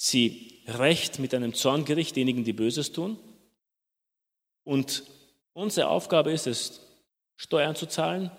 Sie 0.00 0.62
rächt 0.68 1.18
mit 1.18 1.34
einem 1.34 1.54
Zorngericht 1.54 2.14
diejenigen, 2.14 2.44
die 2.44 2.52
Böses 2.52 2.92
tun. 2.92 3.18
Und 4.62 5.02
unsere 5.54 5.88
Aufgabe 5.88 6.30
ist 6.30 6.46
es, 6.46 6.86
Steuern 7.34 7.74
zu 7.74 7.86
zahlen, 7.86 8.30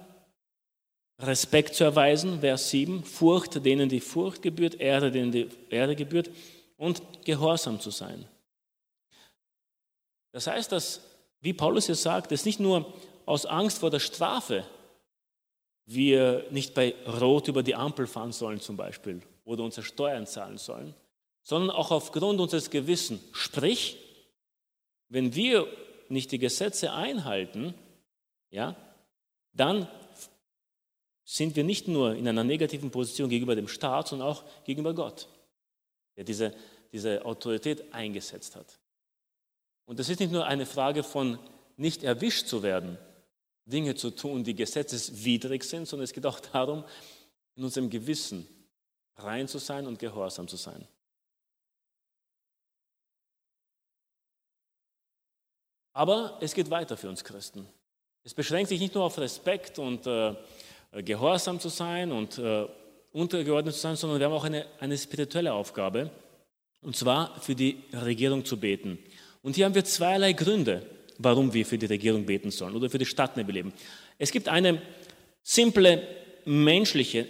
Respekt 1.19 1.75
zu 1.75 1.83
erweisen, 1.83 2.39
Vers 2.39 2.69
7, 2.69 3.03
Furcht 3.03 3.65
denen 3.65 3.89
die 3.89 3.99
Furcht 3.99 4.41
gebührt, 4.41 4.75
Ehre 4.75 5.11
denen 5.11 5.33
die 5.33 5.49
Ehre 5.69 5.97
gebührt 5.97 6.29
und 6.77 7.01
gehorsam 7.25 7.81
zu 7.81 7.91
sein. 7.91 8.25
Das 10.31 10.47
heißt, 10.47 10.71
dass, 10.71 11.01
wie 11.41 11.51
Paulus 11.51 11.87
hier 11.87 11.95
sagt, 11.95 12.31
es 12.31 12.45
nicht 12.45 12.61
nur 12.61 12.93
aus 13.25 13.45
Angst 13.45 13.79
vor 13.79 13.89
der 13.89 13.99
Strafe 13.99 14.65
wir 15.85 16.45
nicht 16.51 16.73
bei 16.73 16.95
Rot 17.19 17.49
über 17.49 17.63
die 17.63 17.75
Ampel 17.75 18.07
fahren 18.07 18.31
sollen 18.31 18.61
zum 18.61 18.77
Beispiel 18.77 19.21
oder 19.43 19.65
unsere 19.65 19.85
Steuern 19.85 20.25
zahlen 20.25 20.57
sollen, 20.57 20.95
sondern 21.41 21.72
auch 21.72 21.91
aufgrund 21.91 22.39
unseres 22.39 22.69
Gewissens. 22.69 23.22
Sprich, 23.31 23.98
wenn 25.10 25.36
wir 25.36 25.67
nicht 26.10 26.31
die 26.31 26.39
Gesetze 26.39 26.93
einhalten, 26.93 27.74
ja, 28.51 28.75
dann 29.53 29.88
sind 31.24 31.55
wir 31.55 31.63
nicht 31.63 31.88
nur 31.88 32.15
in 32.15 32.27
einer 32.27 32.43
negativen 32.43 32.89
Position 32.89 33.29
gegenüber 33.29 33.55
dem 33.55 33.67
Staat, 33.67 34.08
sondern 34.08 34.27
auch 34.27 34.43
gegenüber 34.63 34.93
Gott, 34.93 35.27
der 36.17 36.24
diese, 36.24 36.55
diese 36.91 37.24
Autorität 37.25 37.93
eingesetzt 37.93 38.55
hat. 38.55 38.79
Und 39.86 40.00
das 40.00 40.10
ist 40.10 40.19
nicht 40.19 40.31
nur 40.31 40.46
eine 40.46 40.65
Frage 40.65 41.03
von 41.03 41.39
nicht 41.77 42.03
erwischt 42.03 42.48
zu 42.48 42.63
werden, 42.63 42.98
Dinge 43.65 43.96
zu 43.96 44.10
tun, 44.10 44.43
die 44.43 44.55
gesetzeswidrig 44.55 45.63
sind, 45.63 45.88
sondern 45.88 46.03
es 46.03 46.13
geht 46.13 46.25
auch 46.25 46.39
darum, 46.39 46.84
in 47.55 47.63
unserem 47.63 47.89
Gewissen 47.89 48.48
rein 49.15 49.48
zu 49.48 49.60
sein 49.60 49.86
und 49.86 50.00
gehorsam 50.00 50.48
zu 50.48 50.58
sein. 50.58 50.88
Aber 55.93 56.38
es 56.41 56.53
geht 56.53 56.69
weiter 56.69 56.98
für 56.98 57.10
uns 57.10 57.24
Christen. 57.24 57.67
Es 58.24 58.34
beschränkt 58.34 58.69
sich 58.69 58.79
nicht 58.79 58.96
nur 58.96 59.03
auf 59.03 59.17
Respekt 59.17 59.79
und 59.79 60.05
äh, 60.05 60.34
äh, 60.91 61.03
gehorsam 61.03 61.60
zu 61.60 61.69
sein 61.69 62.12
und 62.12 62.38
äh, 62.38 62.65
untergeordnet 63.12 63.75
zu 63.75 63.81
sein, 63.81 63.96
sondern 63.96 64.19
wir 64.19 64.25
haben 64.25 64.34
auch 64.34 64.43
eine, 64.43 64.65
eine 64.79 64.98
spirituelle 64.98 65.53
Aufgabe, 65.53 66.10
und 66.81 66.96
zwar 66.96 67.39
für 67.41 67.55
die 67.55 67.77
Regierung 67.93 68.46
zu 68.46 68.60
beten. 68.60 68.98
Und 69.41 69.55
hier 69.55 69.65
haben 69.65 69.75
wir 69.75 69.86
zweierlei 69.86 70.34
Gründe, 70.34 70.86
warum 71.17 71.53
wir 71.53 71.65
für 71.65 71.77
die 71.77 71.86
Regierung 71.86 72.25
beten 72.25 72.51
sollen 72.51 72.75
oder 72.75 72.89
für 72.89 72.98
die 72.98 73.05
Stadt 73.05 73.36
leben. 73.36 73.74
Es 74.17 74.31
gibt 74.31 74.48
eine 74.48 74.81
simple 75.43 76.01
menschliche, 76.46 77.27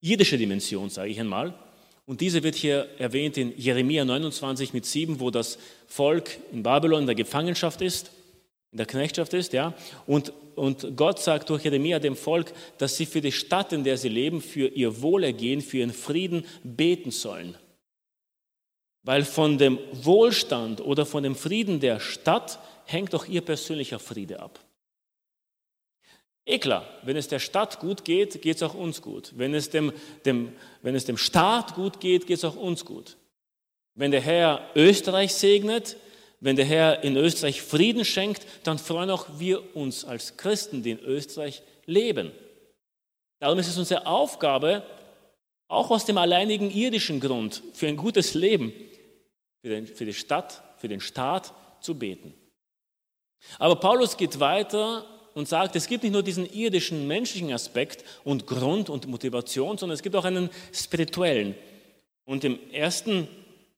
irdische 0.00 0.38
Dimension, 0.38 0.90
sage 0.90 1.10
ich 1.10 1.20
einmal. 1.20 1.54
Und 2.10 2.20
diese 2.20 2.42
wird 2.42 2.56
hier 2.56 2.88
erwähnt 2.98 3.36
in 3.36 3.56
Jeremia 3.56 4.04
29 4.04 4.72
mit 4.72 4.84
7, 4.84 5.20
wo 5.20 5.30
das 5.30 5.58
Volk 5.86 6.38
in 6.50 6.64
Babylon 6.64 7.02
in 7.02 7.06
der 7.06 7.14
Gefangenschaft 7.14 7.80
ist 7.80 8.10
in 8.72 8.78
der 8.78 8.86
Knechtschaft 8.86 9.32
ist, 9.34 9.52
ja. 9.52 9.74
Und, 10.06 10.32
und 10.54 10.96
Gott 10.96 11.20
sagt 11.20 11.50
durch 11.50 11.64
Jeremia 11.64 11.98
dem 11.98 12.16
Volk, 12.16 12.52
dass 12.78 12.96
sie 12.96 13.06
für 13.06 13.20
die 13.20 13.32
Stadt, 13.32 13.72
in 13.72 13.84
der 13.84 13.96
sie 13.96 14.08
leben, 14.08 14.40
für 14.40 14.68
ihr 14.68 15.02
Wohlergehen, 15.02 15.60
für 15.60 15.78
ihren 15.78 15.92
Frieden 15.92 16.44
beten 16.62 17.10
sollen. 17.10 17.56
Weil 19.02 19.24
von 19.24 19.58
dem 19.58 19.78
Wohlstand 19.92 20.80
oder 20.80 21.06
von 21.06 21.22
dem 21.22 21.34
Frieden 21.34 21.80
der 21.80 22.00
Stadt 22.00 22.58
hängt 22.86 23.14
auch 23.14 23.26
ihr 23.26 23.40
persönlicher 23.40 23.98
Friede 23.98 24.40
ab. 24.40 24.60
Eh 26.50 26.58
klar, 26.58 26.84
wenn 27.02 27.16
es 27.16 27.28
der 27.28 27.38
Stadt 27.38 27.78
gut 27.78 28.04
geht, 28.04 28.42
geht 28.42 28.56
es 28.56 28.62
auch 28.64 28.74
uns 28.74 29.02
gut. 29.02 29.30
Wenn 29.36 29.54
es 29.54 29.70
dem, 29.70 29.92
dem, 30.24 30.52
wenn 30.82 30.96
es 30.96 31.04
dem 31.04 31.16
Staat 31.16 31.76
gut 31.76 32.00
geht, 32.00 32.26
geht 32.26 32.38
es 32.38 32.44
auch 32.44 32.56
uns 32.56 32.84
gut. 32.84 33.16
Wenn 33.94 34.10
der 34.10 34.20
Herr 34.20 34.68
Österreich 34.74 35.32
segnet, 35.32 35.96
wenn 36.40 36.56
der 36.56 36.64
Herr 36.64 37.04
in 37.04 37.16
Österreich 37.16 37.62
Frieden 37.62 38.04
schenkt, 38.04 38.44
dann 38.64 38.78
freuen 38.80 39.10
auch 39.10 39.26
wir 39.38 39.76
uns 39.76 40.04
als 40.04 40.36
Christen, 40.38 40.82
die 40.82 40.90
in 40.90 40.98
Österreich 40.98 41.62
leben. 41.86 42.32
Darum 43.38 43.60
ist 43.60 43.68
es 43.68 43.78
unsere 43.78 44.06
Aufgabe, 44.06 44.82
auch 45.68 45.92
aus 45.92 46.04
dem 46.04 46.18
alleinigen 46.18 46.72
irdischen 46.72 47.20
Grund, 47.20 47.62
für 47.74 47.86
ein 47.86 47.96
gutes 47.96 48.34
Leben, 48.34 48.72
für, 49.62 49.68
den, 49.68 49.86
für 49.86 50.04
die 50.04 50.14
Stadt, 50.14 50.64
für 50.78 50.88
den 50.88 51.00
Staat 51.00 51.54
zu 51.80 51.96
beten. 51.96 52.34
Aber 53.60 53.76
Paulus 53.76 54.16
geht 54.16 54.40
weiter 54.40 55.06
und 55.40 55.48
sagt, 55.48 55.74
es 55.74 55.86
gibt 55.86 56.02
nicht 56.04 56.12
nur 56.12 56.22
diesen 56.22 56.44
irdischen 56.52 57.08
menschlichen 57.08 57.50
Aspekt 57.50 58.04
und 58.24 58.46
Grund 58.46 58.90
und 58.90 59.08
Motivation, 59.08 59.78
sondern 59.78 59.94
es 59.94 60.02
gibt 60.02 60.14
auch 60.14 60.26
einen 60.26 60.50
spirituellen. 60.70 61.54
Und 62.26 62.44
im 62.44 62.58
ersten 62.72 63.26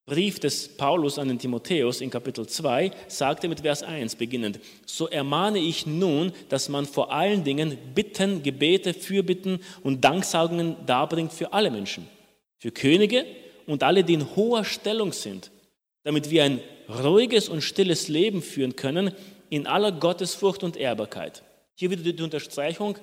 Brief 0.04 0.40
des 0.40 0.76
Paulus 0.76 1.21
an 1.21 1.28
den 1.28 1.38
Timotheus 1.38 2.00
in 2.00 2.11
Kapitel 2.11 2.49
2 2.49 2.90
sagte 3.07 3.47
mit 3.47 3.61
Vers 3.61 3.85
1 3.85 4.16
beginnend, 4.16 4.59
so 4.85 5.07
ermahne 5.07 5.61
ich 5.61 5.87
nun, 5.87 6.33
dass 6.49 6.69
man 6.69 6.85
vor 6.85 7.12
allen 7.12 7.45
Dingen 7.45 7.78
Bitten, 7.95 8.42
Gebete, 8.42 8.92
Fürbitten 8.92 9.61
und 9.85 10.02
Danksagungen 10.02 10.75
darbringt 10.85 11.33
für 11.33 11.52
alle 11.52 11.71
Menschen, 11.71 12.09
für 12.59 12.73
Könige 12.73 13.25
und 13.69 13.85
alle, 13.85 14.02
die 14.02 14.14
in 14.14 14.35
hoher 14.35 14.64
Stellung 14.64 15.12
sind, 15.12 15.52
damit 16.02 16.28
wir 16.28 16.42
ein 16.42 16.61
ruhiges 16.88 17.49
und 17.49 17.62
stilles 17.62 18.09
Leben 18.09 18.42
führen 18.42 18.75
können 18.75 19.12
in 19.49 19.69
aller 19.69 19.92
Gottesfurcht 19.92 20.64
und 20.64 20.76
Ehrbarkeit. 20.76 21.45
Hier 21.75 21.91
wieder 21.91 22.12
die 22.12 22.23
Unterstreichung 22.23 22.99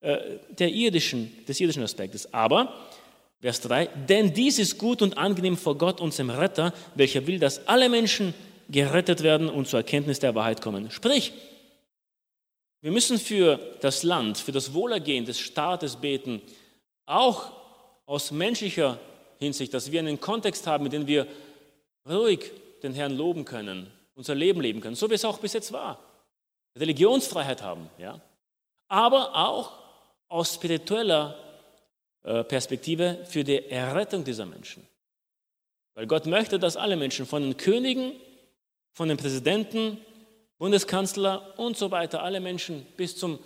äh, 0.00 0.38
der 0.50 0.70
irdischen, 0.70 1.44
des 1.46 1.60
irdischen 1.60 1.82
Aspektes. 1.82 2.32
Aber 2.32 2.72
Vers 3.40 3.60
3, 3.60 3.86
denn 4.08 4.32
dies 4.32 4.58
ist 4.58 4.78
gut 4.78 5.00
und 5.00 5.16
angenehm 5.16 5.56
vor 5.56 5.78
Gott, 5.78 6.00
unserem 6.00 6.30
Retter, 6.30 6.72
welcher 6.96 7.26
will, 7.26 7.38
dass 7.38 7.66
alle 7.68 7.88
Menschen 7.88 8.34
gerettet 8.68 9.22
werden 9.22 9.48
und 9.48 9.68
zur 9.68 9.80
Erkenntnis 9.80 10.18
der 10.18 10.34
Wahrheit 10.34 10.60
kommen. 10.60 10.90
Sprich, 10.90 11.32
wir 12.80 12.92
müssen 12.92 13.18
für 13.18 13.58
das 13.80 14.02
Land, 14.02 14.38
für 14.38 14.52
das 14.52 14.74
Wohlergehen 14.74 15.24
des 15.24 15.38
Staates 15.38 15.96
beten, 15.96 16.42
auch 17.06 17.52
aus 18.06 18.30
menschlicher 18.30 18.98
Hinsicht, 19.38 19.72
dass 19.74 19.90
wir 19.90 20.00
einen 20.00 20.20
Kontext 20.20 20.66
haben, 20.66 20.86
in 20.86 20.92
dem 20.92 21.06
wir 21.06 21.26
ruhig 22.08 22.50
den 22.82 22.92
Herrn 22.92 23.16
loben 23.16 23.44
können, 23.44 23.90
unser 24.14 24.34
Leben 24.34 24.60
leben 24.60 24.80
können, 24.80 24.96
so 24.96 25.10
wie 25.10 25.14
es 25.14 25.24
auch 25.24 25.38
bis 25.38 25.52
jetzt 25.52 25.72
war. 25.72 26.07
Religionsfreiheit 26.78 27.62
haben, 27.62 27.88
ja. 27.98 28.20
Aber 28.88 29.34
auch 29.34 29.72
aus 30.28 30.54
spiritueller 30.54 31.36
äh, 32.22 32.44
Perspektive 32.44 33.24
für 33.24 33.44
die 33.44 33.70
Errettung 33.70 34.24
dieser 34.24 34.46
Menschen. 34.46 34.86
Weil 35.94 36.06
Gott 36.06 36.26
möchte, 36.26 36.58
dass 36.58 36.76
alle 36.76 36.96
Menschen, 36.96 37.26
von 37.26 37.42
den 37.42 37.56
Königen, 37.56 38.12
von 38.92 39.08
den 39.08 39.16
Präsidenten, 39.16 39.98
Bundeskanzler 40.58 41.58
und 41.58 41.76
so 41.76 41.90
weiter, 41.90 42.22
alle 42.22 42.40
Menschen 42.40 42.86
bis 42.96 43.16
zum 43.16 43.38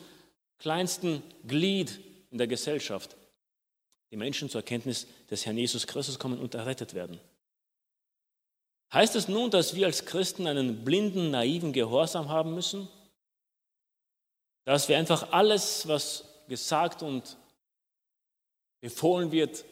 kleinsten 0.58 1.22
Glied 1.46 2.00
in 2.30 2.38
der 2.38 2.46
Gesellschaft, 2.46 3.16
die 4.10 4.16
Menschen 4.16 4.48
zur 4.48 4.60
Erkenntnis 4.60 5.06
des 5.30 5.44
Herrn 5.44 5.58
Jesus 5.58 5.86
Christus 5.86 6.18
kommen 6.18 6.38
und 6.38 6.54
errettet 6.54 6.94
werden. 6.94 7.18
Heißt 8.92 9.16
es 9.16 9.28
nun, 9.28 9.50
dass 9.50 9.74
wir 9.74 9.86
als 9.86 10.04
Christen 10.04 10.46
einen 10.46 10.84
blinden, 10.84 11.30
naiven 11.30 11.72
Gehorsam 11.72 12.28
haben 12.28 12.54
müssen? 12.54 12.88
Dass 14.64 14.88
wir 14.88 14.99
einfach 14.99 15.33
alles, 15.33 15.88
was 15.88 16.25
gesagt 16.49 17.02
und 17.02 17.37
befohlen 18.81 19.33
wird, 19.33 19.64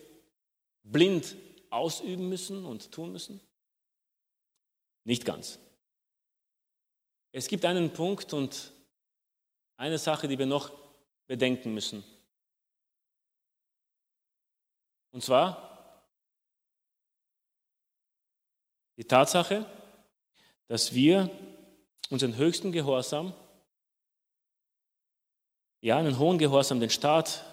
blind 0.82 1.36
ausüben 1.70 2.28
müssen 2.28 2.64
und 2.64 2.90
tun 2.90 3.12
müssen? 3.12 3.40
Nicht 5.04 5.24
ganz. 5.24 5.58
Es 7.32 7.46
gibt 7.46 7.64
einen 7.64 7.92
Punkt 7.92 8.32
und 8.32 8.72
eine 9.76 9.98
Sache, 9.98 10.26
die 10.26 10.38
wir 10.38 10.46
noch 10.46 10.72
bedenken 11.26 11.72
müssen. 11.72 12.04
Und 15.12 15.22
zwar 15.22 16.04
die 18.96 19.04
Tatsache, 19.04 19.64
dass 20.66 20.92
wir 20.94 21.30
unseren 22.10 22.36
höchsten 22.36 22.72
Gehorsam, 22.72 23.32
ja, 25.80 25.96
einen 25.98 26.18
hohen 26.18 26.38
Gehorsam 26.38 26.80
den 26.80 26.90
Staat 26.90 27.44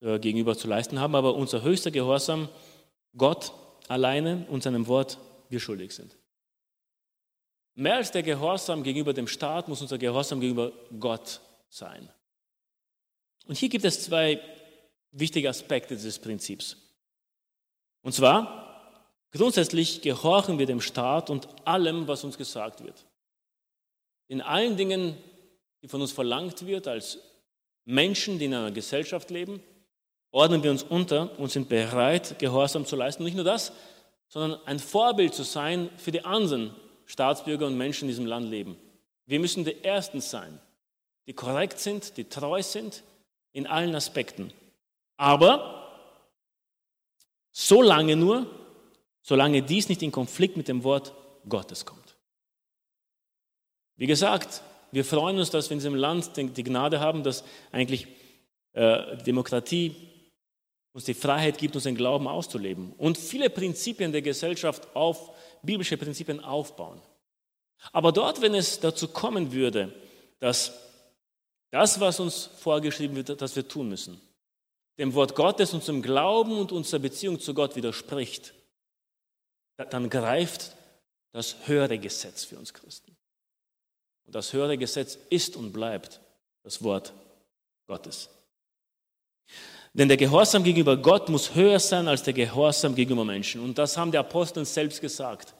äh, 0.00 0.18
gegenüber 0.18 0.56
zu 0.56 0.68
leisten 0.68 1.00
haben, 1.00 1.14
aber 1.14 1.34
unser 1.34 1.62
höchster 1.62 1.90
Gehorsam 1.90 2.48
Gott 3.16 3.52
alleine 3.88 4.46
und 4.50 4.62
seinem 4.62 4.86
Wort 4.86 5.18
wir 5.48 5.60
schuldig 5.60 5.92
sind. 5.92 6.16
Mehr 7.74 7.96
als 7.96 8.12
der 8.12 8.22
Gehorsam 8.22 8.82
gegenüber 8.82 9.12
dem 9.12 9.26
Staat 9.26 9.68
muss 9.68 9.82
unser 9.82 9.98
Gehorsam 9.98 10.40
gegenüber 10.40 10.72
Gott 10.98 11.40
sein. 11.68 12.08
Und 13.46 13.58
hier 13.58 13.68
gibt 13.68 13.84
es 13.84 14.04
zwei 14.04 14.40
wichtige 15.10 15.48
Aspekte 15.48 15.94
dieses 15.94 16.18
Prinzips. 16.18 16.76
Und 18.02 18.12
zwar, 18.12 19.08
grundsätzlich 19.32 20.02
gehorchen 20.02 20.58
wir 20.58 20.66
dem 20.66 20.80
Staat 20.80 21.30
und 21.30 21.48
allem, 21.66 22.06
was 22.06 22.24
uns 22.24 22.38
gesagt 22.38 22.84
wird. 22.84 23.06
In 24.28 24.40
allen 24.40 24.76
Dingen, 24.76 25.16
die 25.82 25.88
von 25.88 26.00
uns 26.00 26.12
verlangt 26.12 26.66
wird, 26.66 26.86
als 26.86 27.18
Menschen, 27.84 28.38
die 28.38 28.46
in 28.46 28.54
einer 28.54 28.70
Gesellschaft 28.70 29.30
leben, 29.30 29.62
ordnen 30.30 30.62
wir 30.62 30.70
uns 30.70 30.82
unter 30.82 31.38
und 31.38 31.50
sind 31.50 31.68
bereit, 31.68 32.38
Gehorsam 32.38 32.86
zu 32.86 32.96
leisten. 32.96 33.24
nicht 33.24 33.34
nur 33.36 33.44
das, 33.44 33.72
sondern 34.28 34.60
ein 34.66 34.78
Vorbild 34.78 35.34
zu 35.34 35.42
sein 35.42 35.90
für 35.96 36.10
die 36.10 36.24
anderen 36.24 36.74
Staatsbürger 37.06 37.66
und 37.66 37.76
Menschen 37.76 38.04
in 38.04 38.08
diesem 38.08 38.26
Land 38.26 38.48
leben. 38.48 38.76
Wir 39.26 39.38
müssen 39.38 39.64
die 39.64 39.84
Ersten 39.84 40.20
sein, 40.20 40.58
die 41.26 41.32
korrekt 41.32 41.78
sind, 41.78 42.16
die 42.16 42.24
treu 42.24 42.62
sind 42.62 43.02
in 43.52 43.66
allen 43.66 43.94
Aspekten. 43.94 44.52
Aber 45.16 45.84
solange 47.52 48.16
nur, 48.16 48.46
solange 49.22 49.62
dies 49.62 49.88
nicht 49.88 50.02
in 50.02 50.12
Konflikt 50.12 50.56
mit 50.56 50.68
dem 50.68 50.82
Wort 50.82 51.14
Gottes 51.48 51.86
kommt. 51.86 52.16
Wie 53.96 54.06
gesagt, 54.06 54.62
wir 54.94 55.04
freuen 55.04 55.38
uns, 55.38 55.50
dass 55.50 55.68
wir 55.68 55.74
in 55.74 55.80
diesem 55.80 55.94
Land 55.94 56.36
die 56.36 56.62
Gnade 56.62 57.00
haben, 57.00 57.22
dass 57.22 57.44
eigentlich 57.72 58.06
äh, 58.72 59.16
Demokratie 59.18 59.94
uns 60.92 61.04
die 61.04 61.14
Freiheit 61.14 61.58
gibt, 61.58 61.74
unseren 61.74 61.96
Glauben 61.96 62.28
auszuleben 62.28 62.92
und 62.92 63.18
viele 63.18 63.50
Prinzipien 63.50 64.12
der 64.12 64.22
Gesellschaft 64.22 64.94
auf 64.94 65.32
biblische 65.62 65.96
Prinzipien 65.96 66.40
aufbauen. 66.40 67.00
Aber 67.92 68.12
dort, 68.12 68.40
wenn 68.40 68.54
es 68.54 68.80
dazu 68.80 69.08
kommen 69.08 69.52
würde, 69.52 69.92
dass 70.38 70.72
das, 71.70 71.98
was 71.98 72.20
uns 72.20 72.50
vorgeschrieben 72.60 73.16
wird, 73.16 73.40
dass 73.40 73.56
wir 73.56 73.66
tun 73.66 73.88
müssen, 73.88 74.20
dem 74.98 75.12
Wort 75.14 75.34
Gottes, 75.34 75.74
unserem 75.74 76.02
Glauben 76.02 76.56
und 76.56 76.70
unserer 76.70 77.00
Beziehung 77.00 77.40
zu 77.40 77.52
Gott 77.52 77.74
widerspricht, 77.74 78.54
dann 79.76 80.08
greift 80.08 80.76
das 81.32 81.56
höhere 81.66 81.98
Gesetz 81.98 82.44
für 82.44 82.56
uns 82.56 82.72
Christen. 82.72 83.13
Und 84.26 84.34
das 84.34 84.52
höhere 84.52 84.78
Gesetz 84.78 85.18
ist 85.30 85.56
und 85.56 85.72
bleibt 85.72 86.20
das 86.62 86.82
Wort 86.82 87.12
Gottes. 87.86 88.30
Denn 89.92 90.08
der 90.08 90.16
Gehorsam 90.16 90.64
gegenüber 90.64 90.96
Gott 90.96 91.28
muss 91.28 91.54
höher 91.54 91.78
sein 91.78 92.08
als 92.08 92.24
der 92.24 92.32
Gehorsam 92.34 92.94
gegenüber 92.94 93.24
Menschen. 93.24 93.62
Und 93.62 93.78
das 93.78 93.96
haben 93.96 94.10
die 94.10 94.18
Apostel 94.18 94.64
selbst 94.64 95.00
gesagt. 95.00 95.54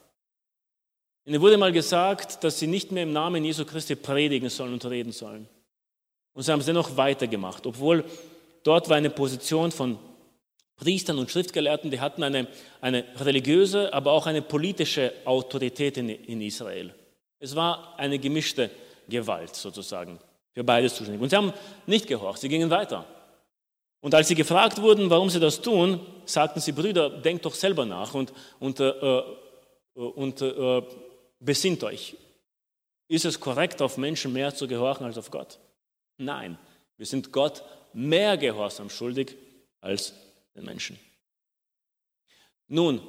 Ihnen 1.25 1.41
wurde 1.41 1.57
mal 1.57 1.71
gesagt, 1.71 2.43
dass 2.43 2.59
sie 2.59 2.67
nicht 2.67 2.91
mehr 2.91 3.03
im 3.03 3.13
Namen 3.13 3.45
Jesu 3.45 3.65
Christi 3.65 3.95
predigen 3.95 4.49
sollen 4.49 4.73
und 4.73 4.85
reden 4.85 5.11
sollen. 5.11 5.47
Und 6.33 6.43
sie 6.43 6.51
haben 6.51 6.59
es 6.59 6.65
dennoch 6.65 6.97
weitergemacht, 6.97 7.65
obwohl 7.65 8.03
dort 8.63 8.89
war 8.89 8.97
eine 8.97 9.09
Position 9.09 9.71
von 9.71 9.97
Priestern 10.75 11.17
und 11.17 11.31
Schriftgelehrten, 11.31 11.89
die 11.89 12.01
hatten 12.01 12.21
eine, 12.21 12.47
eine 12.81 13.05
religiöse, 13.21 13.93
aber 13.93 14.11
auch 14.11 14.27
eine 14.27 14.41
politische 14.41 15.13
Autorität 15.23 15.95
in, 15.95 16.09
in 16.09 16.41
Israel. 16.41 16.93
Es 17.39 17.55
war 17.55 17.97
eine 17.97 18.19
gemischte 18.19 18.69
Gewalt 19.07 19.55
sozusagen, 19.55 20.19
für 20.53 20.63
beides 20.63 20.95
zuständig. 20.95 21.21
Und 21.21 21.29
sie 21.29 21.35
haben 21.35 21.53
nicht 21.85 22.07
gehorcht, 22.07 22.41
sie 22.41 22.49
gingen 22.49 22.69
weiter. 22.69 23.05
Und 24.01 24.13
als 24.13 24.27
sie 24.27 24.35
gefragt 24.35 24.81
wurden, 24.81 25.09
warum 25.09 25.29
sie 25.29 25.39
das 25.39 25.61
tun, 25.61 25.99
sagten 26.25 26.59
sie, 26.59 26.71
Brüder, 26.71 27.09
denkt 27.09 27.45
doch 27.45 27.55
selber 27.55 27.85
nach 27.85 28.13
und, 28.13 28.33
und, 28.59 28.79
äh, 28.79 28.89
äh 28.89 29.23
und 29.95 30.41
äh, 30.41 30.83
besinnt 31.39 31.83
euch. 31.83 32.15
Ist 33.07 33.25
es 33.25 33.39
korrekt, 33.39 33.81
auf 33.81 33.97
Menschen 33.97 34.33
mehr 34.33 34.53
zu 34.53 34.67
gehorchen 34.67 35.05
als 35.05 35.17
auf 35.17 35.31
Gott? 35.31 35.59
Nein, 36.17 36.57
wir 36.97 37.05
sind 37.05 37.31
Gott 37.31 37.63
mehr 37.93 38.37
Gehorsam 38.37 38.89
schuldig 38.89 39.35
als 39.81 40.13
den 40.55 40.65
Menschen. 40.65 40.99
Nun, 42.67 43.01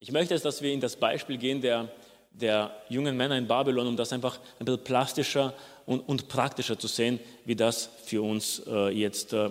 ich 0.00 0.10
möchte 0.10 0.34
jetzt, 0.34 0.44
dass 0.44 0.62
wir 0.62 0.72
in 0.72 0.80
das 0.80 0.96
Beispiel 0.96 1.36
gehen 1.36 1.60
der, 1.60 1.88
der 2.32 2.74
jungen 2.88 3.16
Männer 3.16 3.36
in 3.36 3.46
Babylon, 3.46 3.86
um 3.86 3.96
das 3.96 4.12
einfach 4.12 4.38
ein 4.58 4.64
bisschen 4.64 4.84
plastischer 4.84 5.54
und, 5.86 6.00
und 6.00 6.28
praktischer 6.28 6.78
zu 6.78 6.88
sehen, 6.88 7.20
wie 7.44 7.56
das 7.56 7.90
für 8.04 8.22
uns 8.22 8.62
äh, 8.66 8.88
jetzt 8.90 9.32
äh, 9.32 9.50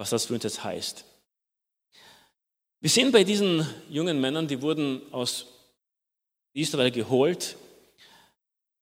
was 0.00 0.08
das 0.08 0.24
für 0.24 0.32
uns 0.32 0.44
jetzt 0.44 0.64
heißt. 0.64 1.04
Wir 2.80 2.88
sehen 2.88 3.12
bei 3.12 3.22
diesen 3.22 3.66
jungen 3.90 4.18
Männern, 4.18 4.48
die 4.48 4.62
wurden 4.62 5.02
aus 5.12 5.46
Israel 6.54 6.90
geholt. 6.90 7.56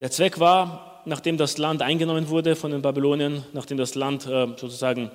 Der 0.00 0.12
Zweck 0.12 0.38
war, 0.38 1.02
nachdem 1.06 1.36
das 1.36 1.58
Land 1.58 1.82
eingenommen 1.82 2.28
wurde 2.28 2.54
von 2.54 2.70
den 2.70 2.82
Babyloniern, 2.82 3.44
nachdem 3.52 3.78
das 3.78 3.96
Land 3.96 4.26
äh, 4.26 4.46
sozusagen 4.56 5.10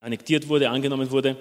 annektiert 0.00 0.48
wurde, 0.48 0.70
angenommen 0.70 1.10
wurde, 1.10 1.36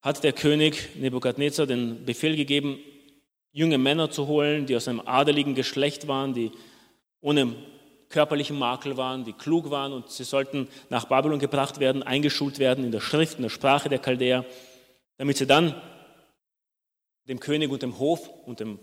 hat 0.00 0.24
der 0.24 0.32
König 0.32 0.96
Nebukadnezar 0.96 1.66
den 1.66 2.06
Befehl 2.06 2.36
gegeben, 2.36 2.78
junge 3.56 3.78
Männer 3.78 4.10
zu 4.10 4.26
holen, 4.26 4.66
die 4.66 4.76
aus 4.76 4.86
einem 4.86 5.00
adeligen 5.00 5.54
Geschlecht 5.54 6.06
waren, 6.06 6.34
die 6.34 6.52
ohne 7.22 7.56
körperlichen 8.10 8.58
Makel 8.58 8.98
waren, 8.98 9.24
die 9.24 9.32
klug 9.32 9.70
waren 9.70 9.94
und 9.94 10.10
sie 10.10 10.24
sollten 10.24 10.68
nach 10.90 11.06
Babylon 11.06 11.38
gebracht 11.38 11.80
werden, 11.80 12.02
eingeschult 12.02 12.58
werden 12.58 12.84
in 12.84 12.92
der 12.92 13.00
Schrift, 13.00 13.38
in 13.38 13.42
der 13.42 13.48
Sprache 13.48 13.88
der 13.88 13.98
Chaldäer, 13.98 14.44
damit 15.16 15.38
sie 15.38 15.46
dann 15.46 15.74
dem 17.28 17.40
König 17.40 17.70
und 17.70 17.80
dem 17.80 17.98
Hof 17.98 18.28
und 18.44 18.60
dem 18.60 18.78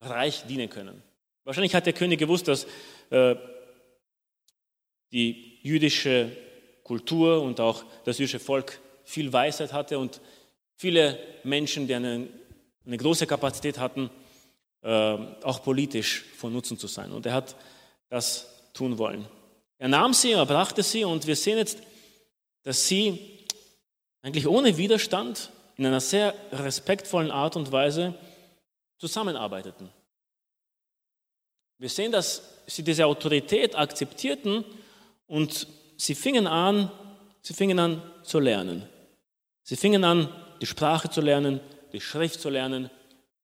Reich 0.00 0.46
dienen 0.46 0.70
können. 0.70 1.02
Wahrscheinlich 1.42 1.74
hat 1.74 1.86
der 1.86 1.92
König 1.92 2.20
gewusst, 2.20 2.46
dass 2.46 2.68
äh, 3.10 3.34
die 5.10 5.58
jüdische 5.62 6.30
Kultur 6.84 7.42
und 7.42 7.58
auch 7.58 7.84
das 8.04 8.18
jüdische 8.18 8.38
Volk 8.38 8.80
viel 9.02 9.32
Weisheit 9.32 9.72
hatte 9.72 9.98
und 9.98 10.20
viele 10.76 11.18
Menschen, 11.42 11.88
die 11.88 11.94
eine, 11.96 12.28
eine 12.86 12.96
große 12.96 13.26
Kapazität 13.26 13.78
hatten, 13.78 14.10
äh, 14.82 15.16
auch 15.42 15.62
politisch 15.62 16.24
von 16.36 16.52
Nutzen 16.52 16.78
zu 16.78 16.86
sein. 16.86 17.12
Und 17.12 17.26
er 17.26 17.34
hat 17.34 17.56
das 18.08 18.48
tun 18.72 18.98
wollen. 18.98 19.26
Er 19.78 19.88
nahm 19.88 20.14
sie, 20.14 20.32
er 20.32 20.46
brachte 20.46 20.82
sie 20.82 21.04
und 21.04 21.26
wir 21.26 21.36
sehen 21.36 21.58
jetzt, 21.58 21.78
dass 22.62 22.86
sie 22.86 23.46
eigentlich 24.22 24.46
ohne 24.46 24.76
Widerstand 24.76 25.50
in 25.76 25.86
einer 25.86 26.00
sehr 26.00 26.34
respektvollen 26.52 27.30
Art 27.30 27.56
und 27.56 27.72
Weise 27.72 28.14
zusammenarbeiteten. 28.98 29.88
Wir 31.78 31.88
sehen, 31.88 32.12
dass 32.12 32.42
sie 32.66 32.84
diese 32.84 33.06
Autorität 33.06 33.74
akzeptierten 33.74 34.64
und 35.26 35.66
sie 35.96 36.14
fingen 36.14 36.46
an, 36.46 36.90
sie 37.40 37.54
fingen 37.54 37.78
an 37.80 38.02
zu 38.22 38.38
lernen. 38.38 38.88
Sie 39.64 39.76
fingen 39.76 40.04
an, 40.04 40.28
die 40.60 40.66
Sprache 40.66 41.10
zu 41.10 41.20
lernen, 41.20 41.60
die 41.92 42.00
Schrift 42.00 42.40
zu 42.40 42.50
lernen 42.50 42.90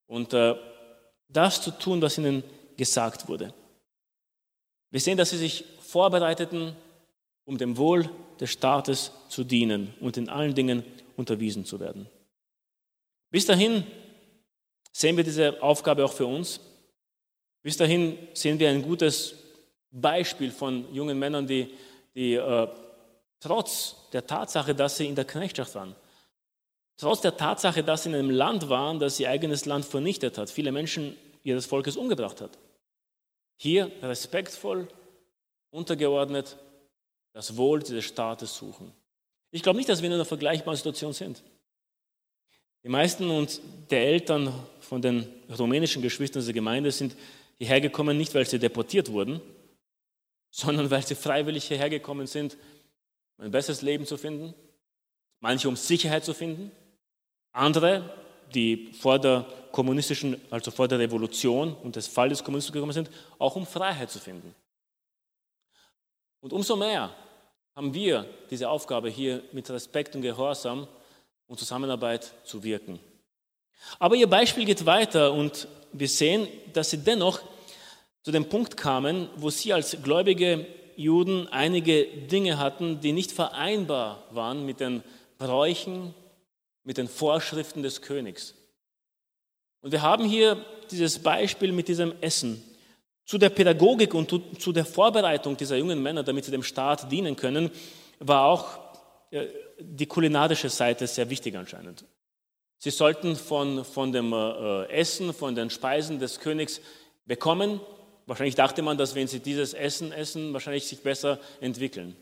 und 0.06 0.32
äh, 0.32 0.54
das 1.28 1.60
zu 1.60 1.70
tun, 1.70 2.00
was 2.00 2.18
ihnen 2.18 2.42
gesagt 2.76 3.28
wurde. 3.28 3.52
Wir 4.90 5.00
sehen, 5.00 5.18
dass 5.18 5.30
sie 5.30 5.36
sich 5.36 5.64
vorbereiteten, 5.80 6.74
um 7.44 7.58
dem 7.58 7.76
Wohl 7.76 8.08
des 8.40 8.50
Staates 8.50 9.12
zu 9.28 9.44
dienen 9.44 9.94
und 10.00 10.16
in 10.16 10.28
allen 10.28 10.54
Dingen 10.54 10.84
unterwiesen 11.16 11.64
zu 11.64 11.80
werden. 11.80 12.08
Bis 13.30 13.46
dahin 13.46 13.84
sehen 14.92 15.16
wir 15.16 15.24
diese 15.24 15.62
Aufgabe 15.62 16.04
auch 16.04 16.12
für 16.12 16.26
uns. 16.26 16.60
Bis 17.62 17.76
dahin 17.76 18.16
sehen 18.32 18.58
wir 18.58 18.70
ein 18.70 18.82
gutes 18.82 19.34
Beispiel 19.90 20.50
von 20.50 20.92
jungen 20.94 21.18
Männern, 21.18 21.46
die, 21.46 21.68
die 22.14 22.34
äh, 22.34 22.68
trotz 23.40 23.96
der 24.12 24.26
Tatsache, 24.26 24.74
dass 24.74 24.96
sie 24.96 25.06
in 25.06 25.14
der 25.14 25.24
Knechtschaft 25.24 25.74
waren, 25.74 25.94
trotz 26.98 27.22
der 27.22 27.36
Tatsache, 27.36 27.82
dass 27.82 28.02
sie 28.02 28.10
in 28.10 28.16
einem 28.16 28.30
Land 28.30 28.68
waren, 28.68 28.98
das 28.98 29.18
ihr 29.18 29.30
eigenes 29.30 29.64
Land 29.64 29.84
vernichtet 29.84 30.36
hat, 30.36 30.50
viele 30.50 30.72
Menschen 30.72 31.16
ihres 31.42 31.64
Volkes 31.64 31.96
umgebracht 31.96 32.40
hat, 32.40 32.58
hier 33.56 33.90
respektvoll, 34.02 34.88
untergeordnet 35.70 36.56
das 37.32 37.56
Wohl 37.56 37.80
dieses 37.80 38.04
Staates 38.04 38.56
suchen. 38.56 38.92
Ich 39.50 39.62
glaube 39.62 39.78
nicht, 39.78 39.88
dass 39.88 40.02
wir 40.02 40.08
in 40.08 40.14
einer 40.14 40.24
vergleichbaren 40.24 40.76
Situation 40.76 41.12
sind. 41.12 41.42
Die 42.84 42.88
meisten 42.88 43.30
und 43.30 43.60
der 43.90 44.06
Eltern 44.06 44.52
von 44.80 45.02
den 45.02 45.26
rumänischen 45.58 46.02
Geschwistern 46.02 46.42
dieser 46.42 46.52
Gemeinde 46.52 46.90
sind 46.90 47.16
hierher 47.56 47.80
gekommen, 47.80 48.16
nicht 48.16 48.34
weil 48.34 48.46
sie 48.46 48.58
deportiert 48.58 49.10
wurden, 49.10 49.40
sondern 50.50 50.90
weil 50.90 51.04
sie 51.04 51.14
freiwillig 51.14 51.64
hierher 51.64 51.90
gekommen 51.90 52.26
sind, 52.26 52.56
um 53.36 53.44
ein 53.44 53.50
besseres 53.50 53.82
Leben 53.82 54.06
zu 54.06 54.16
finden, 54.16 54.54
manche 55.40 55.68
um 55.68 55.76
Sicherheit 55.76 56.24
zu 56.24 56.34
finden, 56.34 56.70
andere, 57.58 58.10
die 58.54 58.92
vor 58.92 59.18
der 59.18 59.44
kommunistischen, 59.72 60.40
also 60.50 60.70
vor 60.70 60.88
der 60.88 60.98
Revolution 60.98 61.74
und 61.82 61.96
des 61.96 62.08
Fall 62.08 62.28
des 62.28 62.42
Kommunismus 62.42 62.72
gekommen 62.72 62.92
sind, 62.92 63.10
auch 63.38 63.56
um 63.56 63.66
Freiheit 63.66 64.10
zu 64.10 64.18
finden. 64.18 64.54
Und 66.40 66.52
umso 66.52 66.76
mehr 66.76 67.10
haben 67.74 67.92
wir 67.92 68.26
diese 68.50 68.68
Aufgabe 68.68 69.08
hier 69.08 69.42
mit 69.52 69.68
Respekt 69.70 70.14
und 70.14 70.22
Gehorsam 70.22 70.86
und 71.46 71.58
Zusammenarbeit 71.58 72.32
zu 72.44 72.62
wirken. 72.62 72.98
Aber 73.98 74.16
ihr 74.16 74.28
Beispiel 74.28 74.64
geht 74.64 74.86
weiter 74.86 75.32
und 75.32 75.68
wir 75.92 76.08
sehen, 76.08 76.48
dass 76.72 76.90
sie 76.90 76.98
dennoch 76.98 77.40
zu 78.22 78.32
dem 78.32 78.48
Punkt 78.48 78.76
kamen, 78.76 79.28
wo 79.36 79.50
sie 79.50 79.72
als 79.72 79.96
gläubige 80.02 80.66
Juden 80.96 81.48
einige 81.48 82.04
Dinge 82.06 82.58
hatten, 82.58 83.00
die 83.00 83.12
nicht 83.12 83.32
vereinbar 83.32 84.24
waren 84.30 84.66
mit 84.66 84.80
den 84.80 85.02
Bräuchen, 85.38 86.14
mit 86.88 86.96
den 86.96 87.06
Vorschriften 87.06 87.82
des 87.82 88.00
Königs. 88.00 88.54
Und 89.82 89.92
wir 89.92 90.00
haben 90.00 90.24
hier 90.24 90.64
dieses 90.90 91.18
Beispiel 91.18 91.70
mit 91.70 91.86
diesem 91.86 92.14
Essen. 92.22 92.64
Zu 93.26 93.36
der 93.36 93.50
Pädagogik 93.50 94.14
und 94.14 94.30
zu 94.58 94.72
der 94.72 94.86
Vorbereitung 94.86 95.54
dieser 95.54 95.76
jungen 95.76 96.02
Männer, 96.02 96.22
damit 96.22 96.46
sie 96.46 96.50
dem 96.50 96.62
Staat 96.62 97.12
dienen 97.12 97.36
können, 97.36 97.70
war 98.20 98.46
auch 98.46 98.78
äh, 99.30 99.48
die 99.78 100.06
kulinarische 100.06 100.70
Seite 100.70 101.06
sehr 101.06 101.28
wichtig 101.28 101.56
anscheinend. 101.56 102.06
Sie 102.78 102.90
sollten 102.90 103.36
von, 103.36 103.84
von 103.84 104.10
dem 104.10 104.32
äh, 104.32 104.86
Essen, 104.86 105.34
von 105.34 105.54
den 105.54 105.68
Speisen 105.68 106.18
des 106.18 106.40
Königs 106.40 106.80
bekommen. 107.26 107.82
Wahrscheinlich 108.24 108.54
dachte 108.54 108.80
man, 108.80 108.96
dass 108.96 109.14
wenn 109.14 109.28
sie 109.28 109.40
dieses 109.40 109.74
Essen 109.74 110.10
essen, 110.10 110.54
wahrscheinlich 110.54 110.86
sich 110.86 111.02
besser 111.02 111.38
entwickeln. 111.60 112.16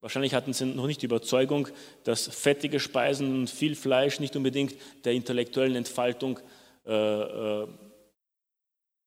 Wahrscheinlich 0.00 0.34
hatten 0.34 0.52
sie 0.52 0.64
noch 0.64 0.86
nicht 0.86 1.02
die 1.02 1.06
Überzeugung, 1.06 1.68
dass 2.04 2.26
fettige 2.26 2.80
Speisen 2.80 3.40
und 3.40 3.50
viel 3.50 3.74
Fleisch 3.74 4.18
nicht 4.18 4.34
unbedingt 4.34 4.74
der 5.04 5.12
intellektuellen 5.12 5.76
Entfaltung 5.76 6.40
äh, 6.86 6.92
äh, 6.92 7.66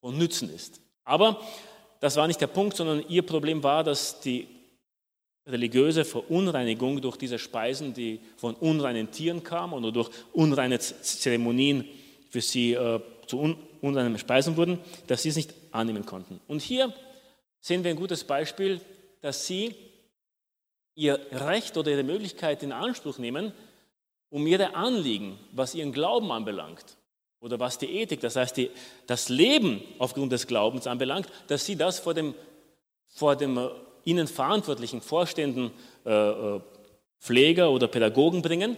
von 0.01 0.17
Nützen 0.17 0.53
ist. 0.53 0.82
Aber 1.03 1.41
das 1.99 2.15
war 2.15 2.27
nicht 2.27 2.41
der 2.41 2.47
Punkt, 2.47 2.77
sondern 2.77 3.03
ihr 3.08 3.23
Problem 3.23 3.63
war, 3.63 3.84
dass 3.84 4.19
die 4.19 4.47
religiöse 5.47 6.06
Verunreinigung 6.06 7.01
durch 7.01 7.17
diese 7.17 7.39
Speisen, 7.39 7.93
die 7.93 8.19
von 8.38 8.56
unreinen 8.56 9.12
Tieren 9.12 9.43
kamen 9.43 9.73
oder 9.73 9.91
durch 9.91 10.10
unreine 10.32 10.79
Zeremonien 10.79 11.86
für 12.29 12.41
sie 12.41 12.73
äh, 12.73 12.99
zu 13.27 13.39
un 13.39 13.58
unreinen 13.82 14.17
Speisen 14.17 14.56
wurden, 14.56 14.79
dass 15.08 15.23
sie 15.23 15.29
es 15.29 15.36
nicht 15.36 15.53
annehmen 15.71 16.06
konnten. 16.06 16.39
Und 16.47 16.62
hier 16.62 16.93
sehen 17.60 17.84
wir 17.84 17.91
ein 17.91 17.97
gutes 17.97 18.23
Beispiel, 18.23 18.79
dass 19.19 19.45
sie 19.45 19.75
ihr 20.95 21.19
Recht 21.32 21.77
oder 21.77 21.91
ihre 21.91 22.03
Möglichkeit 22.03 22.63
in 22.63 22.71
Anspruch 22.71 23.17
nehmen, 23.17 23.53
um 24.29 24.47
ihre 24.47 24.75
Anliegen, 24.75 25.39
was 25.51 25.75
ihren 25.75 25.91
Glauben 25.91 26.32
anbelangt 26.32 26.97
oder 27.39 27.60
was 27.60 27.77
die 27.77 27.88
Ethik, 27.88 28.21
das 28.21 28.36
heißt 28.36 28.58
die, 28.58 28.71
das 29.06 29.29
Leben 29.29 29.84
aufgrund 29.99 30.32
des 30.32 30.47
Glaubens 30.47 30.88
anbelangt, 30.88 31.27
dass 31.47 31.65
sie 31.65 31.75
das 31.75 31.99
vor 31.99 32.13
dem, 32.13 32.34
vor 33.08 33.36
dem 33.36 33.58
äh, 33.58 33.69
ihnen 34.06 34.27
verantwortlichen 34.27 35.01
Vorständen, 35.01 35.71
äh, 36.06 36.12
äh, 36.12 36.62
Pfleger 37.19 37.71
oder 37.71 37.88
Pädagogen 37.88 38.41
bringen 38.41 38.77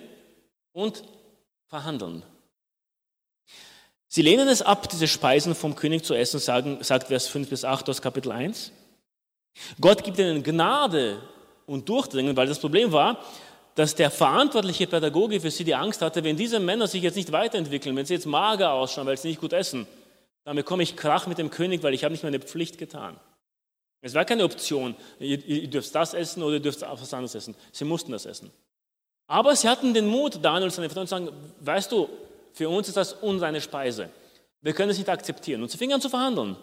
und 0.72 1.04
verhandeln. 1.68 2.24
Sie 4.08 4.22
lehnen 4.22 4.48
es 4.48 4.62
ab, 4.62 4.88
diese 4.90 5.08
Speisen 5.08 5.56
vom 5.56 5.76
König 5.76 6.04
zu 6.04 6.14
essen, 6.14 6.40
sagen, 6.40 6.78
sagt 6.82 7.08
Vers 7.08 7.28
5 7.28 7.50
bis 7.50 7.66
8 7.66 7.90
aus 7.90 8.02
Kapitel 8.02 8.32
1. 8.32 8.72
Gott 9.80 10.04
gibt 10.04 10.20
ihnen 10.20 10.44
Gnade 10.44 11.22
und 11.66 11.88
Durchdringen, 11.90 12.36
weil 12.36 12.48
das 12.48 12.60
Problem 12.60 12.92
war, 12.92 13.24
dass 13.76 13.94
der 13.94 14.10
verantwortliche 14.10 14.88
Pädagoge 14.88 15.42
für 15.42 15.52
sie 15.52 15.66
die 15.66 15.76
Angst 15.76 16.02
hatte, 16.02 16.24
wenn 16.24 16.38
diese 16.38 16.60
Männer 16.60 16.88
sich 16.88 17.04
jetzt 17.04 17.16
nicht 17.16 17.32
weiterentwickeln, 17.32 17.96
wenn 17.96 18.06
sie 18.06 18.14
jetzt 18.14 18.26
mager 18.26 18.72
ausschauen, 18.72 19.06
weil 19.06 19.18
sie 19.18 19.28
nicht 19.28 19.42
gut 19.42 19.54
essen, 19.54 19.86
dann 20.46 20.56
bekomme 20.56 20.84
ich 20.84 20.96
Krach 20.96 21.28
mit 21.28 21.38
dem 21.38 21.50
König, 21.50 21.84
weil 21.84 21.94
ich 21.94 22.04
habe 22.04 22.14
nicht 22.14 22.24
meine 22.24 22.40
Pflicht 22.40 22.78
getan. 22.78 23.20
Es 24.02 24.14
war 24.14 24.24
keine 24.24 24.44
Option, 24.44 24.96
ihr, 25.20 25.44
ihr 25.46 25.68
dürft 25.68 25.94
das 25.94 26.14
essen 26.14 26.44
oder 26.44 26.56
ihr 26.56 26.60
dürft 26.62 26.82
was 26.82 27.14
anderes 27.14 27.36
essen. 27.36 27.56
Sie 27.72 27.86
mussten 27.86 28.12
das 28.12 28.26
essen. 28.26 28.52
Aber 29.28 29.56
sie 29.56 29.68
hatten 29.68 29.94
den 29.94 30.08
Mut, 30.08 30.40
Daniel 30.44 30.66
und 30.66 30.72
seine 30.72 30.90
Freunde 30.90 31.08
zu 31.08 31.16
sagen, 31.16 31.30
weißt 31.62 31.92
du, 31.92 32.08
für 32.54 32.70
uns 32.70 32.88
ist 32.88 32.98
das 32.98 33.14
unreine 33.14 33.60
Speise. 33.60 34.10
Wir 34.62 34.74
können 34.74 34.92
es 34.92 34.98
nicht 34.98 35.10
akzeptieren. 35.10 35.62
Und 35.64 35.72
sie 35.72 35.78
fingen 35.78 35.94
an 35.94 36.02
zu 36.02 36.10
verhandeln. 36.10 36.56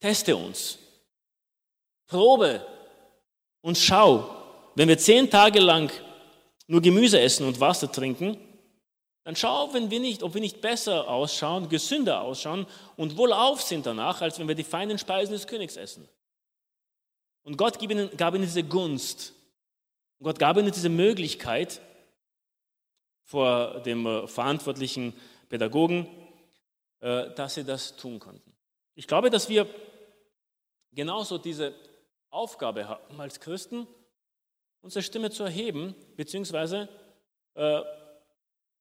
Teste 0.00 0.34
uns. 0.34 0.78
Probe 2.06 2.66
und 3.62 3.78
schau. 3.78 4.36
Wenn 4.74 4.88
wir 4.88 4.98
zehn 4.98 5.30
Tage 5.30 5.60
lang 5.60 5.90
nur 6.66 6.80
Gemüse 6.80 7.20
essen 7.20 7.46
und 7.46 7.60
Wasser 7.60 7.90
trinken, 7.90 8.38
dann 9.24 9.36
schau, 9.36 9.72
wenn 9.74 9.90
wir 9.90 10.00
nicht, 10.00 10.22
ob 10.22 10.34
wir 10.34 10.40
nicht 10.40 10.60
besser 10.60 11.08
ausschauen, 11.08 11.68
gesünder 11.68 12.22
ausschauen 12.22 12.66
und 12.96 13.16
wohlauf 13.16 13.60
sind 13.62 13.86
danach, 13.86 14.22
als 14.22 14.38
wenn 14.38 14.48
wir 14.48 14.54
die 14.54 14.64
feinen 14.64 14.98
Speisen 14.98 15.32
des 15.32 15.46
Königs 15.46 15.76
essen. 15.76 16.08
Und 17.42 17.56
Gott 17.56 17.78
gab 17.78 17.90
ihnen, 17.90 18.16
gab 18.16 18.34
ihnen 18.34 18.44
diese 18.44 18.62
Gunst. 18.62 19.34
Gott 20.22 20.38
gab 20.38 20.56
ihnen 20.56 20.70
diese 20.70 20.88
Möglichkeit 20.88 21.80
vor 23.24 23.80
dem 23.80 24.06
äh, 24.06 24.26
verantwortlichen 24.26 25.14
Pädagogen, 25.48 26.06
äh, 27.00 27.30
dass 27.34 27.54
sie 27.54 27.64
das 27.64 27.96
tun 27.96 28.18
konnten. 28.18 28.52
Ich 28.94 29.06
glaube, 29.06 29.30
dass 29.30 29.48
wir 29.48 29.66
genauso 30.92 31.38
diese 31.38 31.74
Aufgabe 32.30 32.88
haben 32.88 33.20
als 33.20 33.40
Christen, 33.40 33.86
unsere 34.80 35.02
Stimme 35.02 35.30
zu 35.30 35.42
erheben, 35.42 35.94
beziehungsweise 36.16 36.88
äh, 37.54 37.80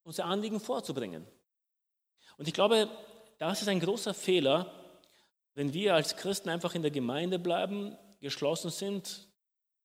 unsere 0.03 0.27
Anliegen 0.27 0.59
vorzubringen. 0.59 1.25
Und 2.37 2.47
ich 2.47 2.53
glaube, 2.53 2.89
das 3.37 3.61
ist 3.61 3.67
ein 3.67 3.79
großer 3.79 4.13
Fehler, 4.13 4.71
wenn 5.55 5.73
wir 5.73 5.95
als 5.95 6.15
Christen 6.15 6.49
einfach 6.49 6.75
in 6.75 6.81
der 6.81 6.91
Gemeinde 6.91 7.39
bleiben, 7.39 7.97
geschlossen 8.21 8.69
sind, 8.69 9.27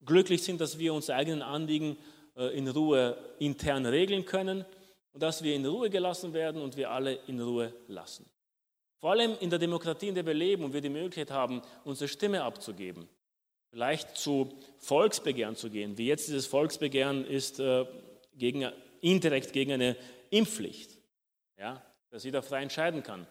glücklich 0.05 0.43
sind, 0.43 0.61
dass 0.61 0.79
wir 0.79 0.95
unsere 0.95 1.19
eigenen 1.19 1.43
Anliegen 1.43 1.97
äh, 2.37 2.57
in 2.57 2.69
Ruhe 2.69 3.17
intern 3.39 3.87
regeln 3.87 4.25
können 4.25 4.65
und 5.13 5.23
dass 5.23 5.43
wir 5.43 5.55
in 5.55 5.65
Ruhe 5.67 5.91
gelassen 5.91 6.33
werden 6.33 6.61
und 6.61 6.77
wir 6.77 6.91
alle 6.91 7.15
in 7.27 7.41
Ruhe 7.41 7.73
lassen. 7.87 8.29
Vor 8.99 9.11
allem 9.11 9.37
in 9.41 9.51
der 9.51 9.59
Demokratie, 9.59 10.09
in 10.09 10.15
der 10.15 10.27
wir 10.27 10.35
leben 10.35 10.65
und 10.65 10.73
wir 10.73 10.81
die 10.81 10.89
Möglichkeit 10.89 11.31
haben, 11.31 11.63
unsere 11.85 12.09
Stimme 12.09 12.43
abzugeben, 12.43 13.09
vielleicht 13.75 14.17
zu 14.17 14.57
Volksbegehren 14.79 15.57
zu 15.57 15.69
gehen, 15.69 15.99
wie 15.99 16.07
jetzt 16.07 16.29
dieses 16.29 16.47
Volksbegehren 16.47 17.27
ist 17.27 17.59
äh, 17.59 17.85
gegen 18.35 18.71
indirekt 19.01 19.53
gegen 19.53 19.73
eine 19.73 19.97
Impfpflicht, 20.31 20.97
ja, 21.59 21.85
dass 22.11 22.23
jeder 22.23 22.45
frei 22.45 22.63
entscheiden 22.63 23.03
kann. 23.03 23.27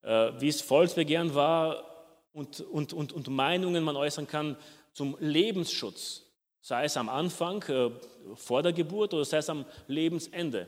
Äh, 0.00 0.40
wie 0.40 0.48
es 0.48 0.62
Volksbegehren 0.62 1.34
war 1.34 1.84
und, 2.32 2.62
und, 2.62 2.94
und, 2.94 3.12
und 3.12 3.28
Meinungen 3.28 3.84
man 3.84 3.94
äußern 3.94 4.26
kann 4.26 4.56
zum 4.94 5.18
Lebensschutz, 5.20 6.22
sei 6.62 6.84
es 6.84 6.96
am 6.96 7.10
Anfang, 7.10 7.62
äh, 7.64 7.90
vor 8.34 8.62
der 8.62 8.72
Geburt 8.72 9.12
oder 9.12 9.26
sei 9.26 9.36
es 9.36 9.50
am 9.50 9.66
Lebensende. 9.86 10.66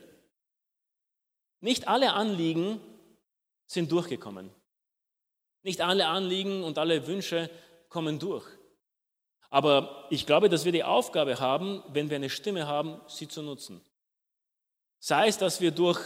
Nicht 1.59 1.87
alle 1.87 2.13
Anliegen 2.13 2.79
sind 3.65 3.91
durchgekommen. 3.91 4.51
Nicht 5.63 5.81
alle 5.81 6.05
Anliegen 6.05 6.63
und 6.63 6.77
alle 6.77 7.07
Wünsche 7.07 7.49
kommen 7.89 8.19
durch. 8.19 8.45
Aber 9.49 10.07
ich 10.09 10.25
glaube, 10.25 10.49
dass 10.49 10.65
wir 10.65 10.71
die 10.71 10.83
Aufgabe 10.83 11.39
haben, 11.39 11.83
wenn 11.89 12.09
wir 12.09 12.17
eine 12.17 12.29
Stimme 12.29 12.67
haben, 12.67 12.99
sie 13.07 13.27
zu 13.27 13.41
nutzen. 13.41 13.81
Sei 14.99 15.27
es, 15.27 15.37
dass 15.37 15.61
wir 15.61 15.71
durch, 15.71 15.99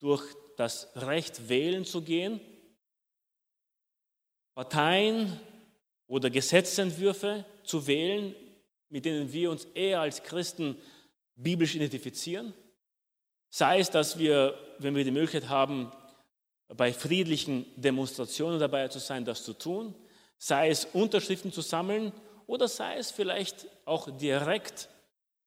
durch 0.00 0.22
das 0.56 0.88
Recht 0.96 1.48
wählen 1.48 1.84
zu 1.84 2.02
gehen, 2.02 2.40
Parteien 4.54 5.40
oder 6.08 6.30
Gesetzentwürfe 6.30 7.44
zu 7.62 7.86
wählen, 7.86 8.34
mit 8.88 9.04
denen 9.04 9.32
wir 9.32 9.50
uns 9.50 9.64
eher 9.74 10.00
als 10.00 10.22
Christen 10.22 10.76
biblisch 11.36 11.74
identifizieren. 11.74 12.52
Sei 13.50 13.78
es, 13.78 13.90
dass 13.90 14.18
wir, 14.18 14.58
wenn 14.78 14.94
wir 14.94 15.04
die 15.04 15.10
Möglichkeit 15.10 15.48
haben, 15.48 15.92
bei 16.68 16.92
friedlichen 16.92 17.66
Demonstrationen 17.76 18.58
dabei 18.58 18.88
zu 18.88 18.98
sein, 18.98 19.24
das 19.24 19.44
zu 19.44 19.54
tun. 19.54 19.94
Sei 20.36 20.68
es, 20.68 20.84
Unterschriften 20.86 21.52
zu 21.52 21.62
sammeln 21.62 22.12
oder 22.48 22.66
sei 22.66 22.96
es 22.96 23.10
vielleicht 23.12 23.68
auch 23.84 24.10
direkt 24.16 24.88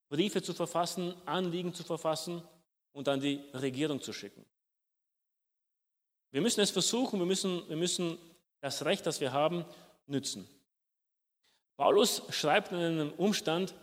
Briefe 0.07 0.41
zu 0.41 0.53
verfassen, 0.53 1.15
Anliegen 1.25 1.73
zu 1.73 1.83
verfassen 1.83 2.43
und 2.93 3.09
an 3.09 3.19
die 3.19 3.41
Regierung 3.53 4.01
zu 4.01 4.13
schicken. 4.13 4.45
Wir 6.31 6.41
müssen 6.41 6.61
es 6.61 6.69
versuchen, 6.69 7.19
wir 7.19 7.25
müssen, 7.25 7.67
wir 7.67 7.75
müssen 7.75 8.17
das 8.61 8.85
Recht, 8.85 9.05
das 9.05 9.19
wir 9.19 9.33
haben, 9.33 9.65
nützen. 10.05 10.47
Paulus 11.75 12.21
schreibt 12.29 12.71
in 12.71 12.77
einem 12.77 13.11
Umstand, 13.13 13.73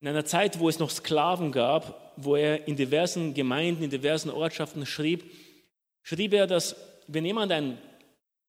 in 0.00 0.08
einer 0.08 0.24
Zeit, 0.24 0.58
wo 0.58 0.68
es 0.68 0.80
noch 0.80 0.90
Sklaven 0.90 1.52
gab, 1.52 2.12
wo 2.16 2.34
er 2.34 2.66
in 2.66 2.76
diversen 2.76 3.32
Gemeinden, 3.32 3.84
in 3.84 3.90
diversen 3.90 4.30
Ortschaften 4.30 4.86
schrieb, 4.86 5.32
schrieb 6.02 6.32
er, 6.32 6.48
dass 6.48 6.74
wenn 7.06 7.24
jemand 7.24 7.52
ein 7.52 7.78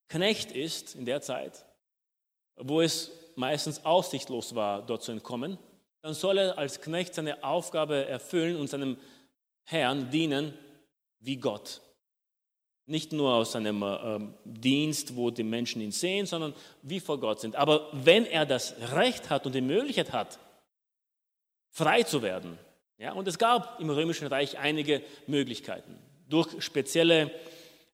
Knecht 0.09 0.51
ist 0.51 0.95
in 0.95 1.05
der 1.05 1.21
Zeit, 1.21 1.65
wo 2.55 2.81
es 2.81 3.11
meistens 3.35 3.83
aussichtslos 3.85 4.55
war, 4.55 4.81
dort 4.81 5.03
zu 5.03 5.11
entkommen, 5.11 5.57
dann 6.01 6.13
soll 6.13 6.37
er 6.37 6.57
als 6.57 6.81
Knecht 6.81 7.15
seine 7.15 7.43
Aufgabe 7.43 8.05
erfüllen 8.07 8.57
und 8.57 8.69
seinem 8.69 8.97
Herrn 9.63 10.09
dienen 10.11 10.53
wie 11.19 11.37
Gott. 11.37 11.81
Nicht 12.85 13.11
nur 13.11 13.33
aus 13.33 13.55
einem 13.55 13.81
äh, 13.81 14.19
Dienst, 14.45 15.15
wo 15.15 15.31
die 15.31 15.43
Menschen 15.43 15.81
ihn 15.81 15.91
sehen, 15.91 16.27
sondern 16.27 16.53
wie 16.83 16.99
vor 16.99 17.19
Gott 17.19 17.39
sind. 17.39 17.55
Aber 17.55 17.89
wenn 17.91 18.25
er 18.25 18.45
das 18.45 18.75
Recht 18.93 19.31
hat 19.31 19.47
und 19.47 19.55
die 19.55 19.61
Möglichkeit 19.61 20.13
hat, 20.13 20.37
frei 21.71 22.03
zu 22.03 22.21
werden, 22.21 22.59
ja, 22.97 23.13
und 23.13 23.27
es 23.27 23.39
gab 23.39 23.79
im 23.81 23.89
Römischen 23.89 24.27
Reich 24.27 24.57
einige 24.57 25.01
Möglichkeiten, 25.27 25.97
durch 26.29 26.63
spezielle 26.63 27.31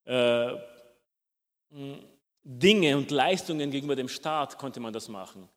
äh, 0.05 0.51
Dinge 2.43 2.97
und 2.97 3.11
Leistungen 3.11 3.71
gegenüber 3.71 3.95
dem 3.95 4.09
Staat 4.09 4.57
konnte 4.57 4.79
man 4.79 4.93
das 4.93 5.07
machen. 5.07 5.47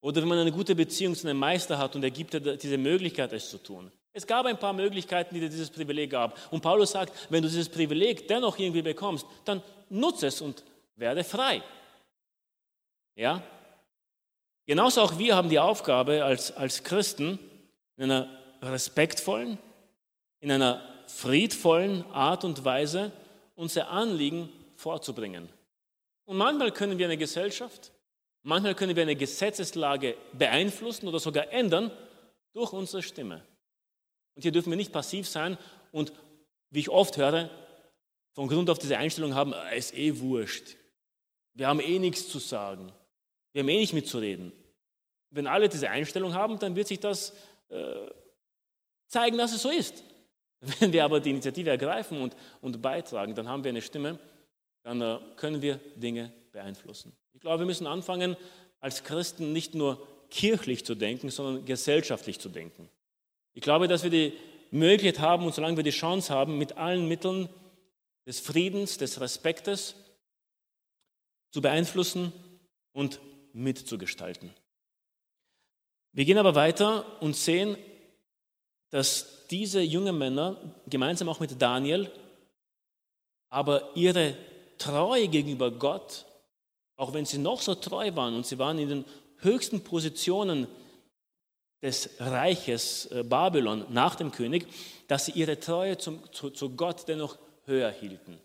Oder 0.00 0.22
wenn 0.22 0.28
man 0.28 0.38
eine 0.38 0.52
gute 0.52 0.74
Beziehung 0.74 1.14
zu 1.14 1.28
einem 1.28 1.38
Meister 1.38 1.78
hat 1.78 1.96
und 1.96 2.04
er 2.04 2.10
gibt 2.10 2.32
dir 2.32 2.56
diese 2.56 2.78
Möglichkeit, 2.78 3.32
es 3.32 3.50
zu 3.50 3.58
tun. 3.58 3.90
Es 4.12 4.26
gab 4.26 4.46
ein 4.46 4.58
paar 4.58 4.72
Möglichkeiten, 4.72 5.34
die 5.34 5.40
dir 5.40 5.48
dieses 5.48 5.70
Privileg 5.70 6.10
gab. 6.10 6.38
Und 6.52 6.60
Paulus 6.60 6.92
sagt, 6.92 7.12
wenn 7.30 7.42
du 7.42 7.48
dieses 7.48 7.68
Privileg 7.68 8.28
dennoch 8.28 8.58
irgendwie 8.58 8.82
bekommst, 8.82 9.26
dann 9.44 9.62
nutze 9.90 10.28
es 10.28 10.40
und 10.40 10.64
werde 10.96 11.24
frei. 11.24 11.62
Ja? 13.16 13.42
Genauso 14.66 15.02
auch 15.02 15.18
wir 15.18 15.34
haben 15.34 15.48
die 15.48 15.58
Aufgabe 15.58 16.24
als, 16.24 16.56
als 16.56 16.84
Christen 16.84 17.38
in 17.96 18.04
einer 18.04 18.28
respektvollen, 18.62 19.58
in 20.40 20.52
einer 20.52 20.82
friedvollen 21.06 22.04
Art 22.12 22.44
und 22.44 22.64
Weise 22.64 23.12
unser 23.56 23.88
Anliegen 23.88 24.48
vorzubringen. 24.76 25.48
Und 26.28 26.36
manchmal 26.36 26.72
können 26.72 26.98
wir 26.98 27.06
eine 27.06 27.16
Gesellschaft, 27.16 27.90
manchmal 28.42 28.74
können 28.74 28.94
wir 28.94 29.02
eine 29.02 29.16
Gesetzeslage 29.16 30.14
beeinflussen 30.34 31.08
oder 31.08 31.20
sogar 31.20 31.50
ändern 31.50 31.90
durch 32.52 32.74
unsere 32.74 33.02
Stimme. 33.02 33.42
Und 34.34 34.42
hier 34.42 34.52
dürfen 34.52 34.68
wir 34.68 34.76
nicht 34.76 34.92
passiv 34.92 35.26
sein 35.26 35.56
und, 35.90 36.12
wie 36.68 36.80
ich 36.80 36.90
oft 36.90 37.16
höre, 37.16 37.48
von 38.34 38.46
Grund 38.46 38.68
auf 38.68 38.78
diese 38.78 38.98
Einstellung 38.98 39.34
haben, 39.34 39.54
es 39.54 39.58
ah, 39.58 39.70
ist 39.70 39.94
eh 39.94 40.20
wurscht. 40.20 40.76
Wir 41.54 41.66
haben 41.66 41.80
eh 41.80 41.98
nichts 41.98 42.28
zu 42.28 42.38
sagen. 42.40 42.92
Wir 43.54 43.62
haben 43.62 43.68
eh 43.70 43.78
nicht 43.78 43.94
mitzureden. 43.94 44.52
Wenn 45.30 45.46
alle 45.46 45.70
diese 45.70 45.88
Einstellung 45.88 46.34
haben, 46.34 46.58
dann 46.58 46.76
wird 46.76 46.88
sich 46.88 47.00
das 47.00 47.32
äh, 47.70 48.10
zeigen, 49.06 49.38
dass 49.38 49.54
es 49.54 49.62
so 49.62 49.70
ist. 49.70 50.04
Wenn 50.60 50.92
wir 50.92 51.06
aber 51.06 51.20
die 51.20 51.30
Initiative 51.30 51.70
ergreifen 51.70 52.20
und, 52.20 52.36
und 52.60 52.82
beitragen, 52.82 53.34
dann 53.34 53.48
haben 53.48 53.64
wir 53.64 53.70
eine 53.70 53.80
Stimme, 53.80 54.18
dann 54.82 55.00
äh, 55.00 55.18
können 55.36 55.62
wir 55.62 55.76
Dinge 55.96 56.32
beeinflussen. 56.52 57.12
Ich 57.34 57.40
glaube, 57.40 57.60
wir 57.60 57.66
müssen 57.66 57.86
anfangen, 57.86 58.36
als 58.80 59.04
Christen 59.04 59.52
nicht 59.52 59.74
nur 59.74 60.06
kirchlich 60.30 60.84
zu 60.84 60.94
denken, 60.94 61.30
sondern 61.30 61.64
gesellschaftlich 61.64 62.38
zu 62.38 62.48
denken. 62.48 62.88
Ich 63.54 63.62
glaube, 63.62 63.88
dass 63.88 64.02
wir 64.02 64.10
die 64.10 64.32
Möglichkeit 64.70 65.20
haben 65.20 65.46
und 65.46 65.54
solange 65.54 65.76
wir 65.76 65.84
die 65.84 65.90
Chance 65.90 66.32
haben, 66.32 66.58
mit 66.58 66.76
allen 66.76 67.08
Mitteln 67.08 67.48
des 68.26 68.40
Friedens, 68.40 68.98
des 68.98 69.20
Respektes 69.20 69.94
zu 71.50 71.62
beeinflussen 71.62 72.32
und 72.92 73.20
mitzugestalten. 73.52 74.52
Wir 76.12 76.24
gehen 76.24 76.38
aber 76.38 76.54
weiter 76.54 77.20
und 77.22 77.36
sehen, 77.36 77.76
dass 78.90 79.46
diese 79.48 79.80
jungen 79.80 80.18
Männer 80.18 80.74
gemeinsam 80.86 81.28
auch 81.28 81.40
mit 81.40 81.60
Daniel 81.60 82.10
aber 83.50 83.96
ihre 83.96 84.36
Treue 84.78 85.28
gegenüber 85.28 85.70
Gott, 85.70 86.24
auch 86.96 87.12
wenn 87.12 87.26
sie 87.26 87.38
noch 87.38 87.60
so 87.60 87.74
treu 87.74 88.14
waren 88.14 88.34
und 88.34 88.46
sie 88.46 88.58
waren 88.58 88.78
in 88.78 88.88
den 88.88 89.04
höchsten 89.38 89.82
Positionen 89.84 90.66
des 91.82 92.10
Reiches 92.18 93.06
äh, 93.06 93.22
Babylon 93.22 93.86
nach 93.90 94.16
dem 94.16 94.32
König, 94.32 94.66
dass 95.06 95.26
sie 95.26 95.32
ihre 95.32 95.60
Treue 95.60 95.96
zum, 95.96 96.20
zu, 96.32 96.50
zu 96.50 96.70
Gott 96.70 97.06
dennoch 97.06 97.38
höher 97.64 97.90
hielten. 97.90 98.40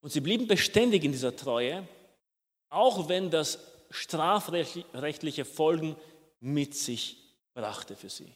Und 0.00 0.10
sie 0.10 0.20
blieben 0.20 0.46
beständig 0.46 1.02
in 1.04 1.12
dieser 1.12 1.34
Treue, 1.34 1.86
auch 2.70 3.08
wenn 3.08 3.30
das 3.30 3.58
strafrechtliche 3.90 5.44
Folgen 5.44 5.96
mit 6.40 6.74
sich 6.74 7.16
brachte 7.54 7.96
für 7.96 8.10
sie. 8.10 8.32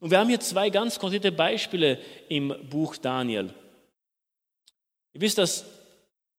Und 0.00 0.10
wir 0.10 0.18
haben 0.18 0.28
hier 0.28 0.40
zwei 0.40 0.70
ganz 0.70 0.98
konkrete 0.98 1.32
Beispiele 1.32 1.98
im 2.28 2.54
Buch 2.68 2.96
Daniel. 2.96 3.54
Ihr 5.12 5.20
wisst, 5.20 5.38
dass 5.38 5.64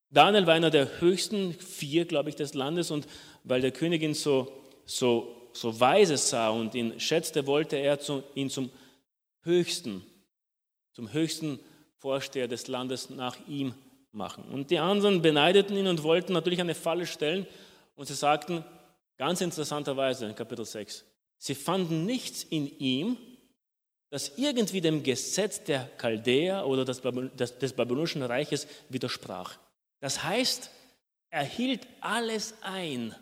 Daniel 0.09 0.45
war 0.45 0.53
einer 0.53 0.69
der 0.69 0.99
höchsten 0.99 1.53
vier, 1.53 2.05
glaube 2.05 2.29
ich, 2.29 2.35
des 2.35 2.53
Landes 2.53 2.91
und 2.91 3.07
weil 3.43 3.61
der 3.61 3.71
Königin 3.71 4.13
so, 4.13 4.51
so, 4.85 5.49
so 5.53 5.79
weise 5.79 6.17
sah 6.17 6.49
und 6.49 6.75
ihn 6.75 6.99
schätzte, 6.99 7.47
wollte 7.47 7.77
er 7.77 7.99
zu, 7.99 8.23
ihn 8.35 8.49
zum 8.49 8.69
höchsten, 9.43 10.03
zum 10.93 11.11
höchsten 11.13 11.59
Vorsteher 11.97 12.47
des 12.47 12.67
Landes 12.67 13.09
nach 13.09 13.37
ihm 13.47 13.73
machen. 14.11 14.43
Und 14.51 14.69
die 14.69 14.79
anderen 14.79 15.21
beneideten 15.21 15.77
ihn 15.77 15.87
und 15.87 16.03
wollten 16.03 16.33
natürlich 16.33 16.59
eine 16.59 16.75
Falle 16.75 17.05
stellen 17.05 17.47
und 17.95 18.07
sie 18.07 18.15
sagten, 18.15 18.65
ganz 19.17 19.41
interessanterweise 19.41 20.25
in 20.25 20.35
Kapitel 20.35 20.65
6, 20.65 21.05
sie 21.37 21.55
fanden 21.55 22.05
nichts 22.05 22.43
in 22.43 22.67
ihm, 22.79 23.17
das 24.11 24.33
irgendwie 24.37 24.81
dem 24.81 25.01
Gesetz 25.01 25.63
der 25.63 25.89
Chaldäer 25.97 26.67
oder 26.67 26.85
des 26.85 27.73
Babylonischen 27.73 28.21
Reiches 28.21 28.67
widersprach. 28.89 29.57
Das 30.01 30.23
heißt, 30.23 30.69
er 31.29 31.43
hielt 31.43 31.87
alles 32.01 32.53
ein. 32.61 33.15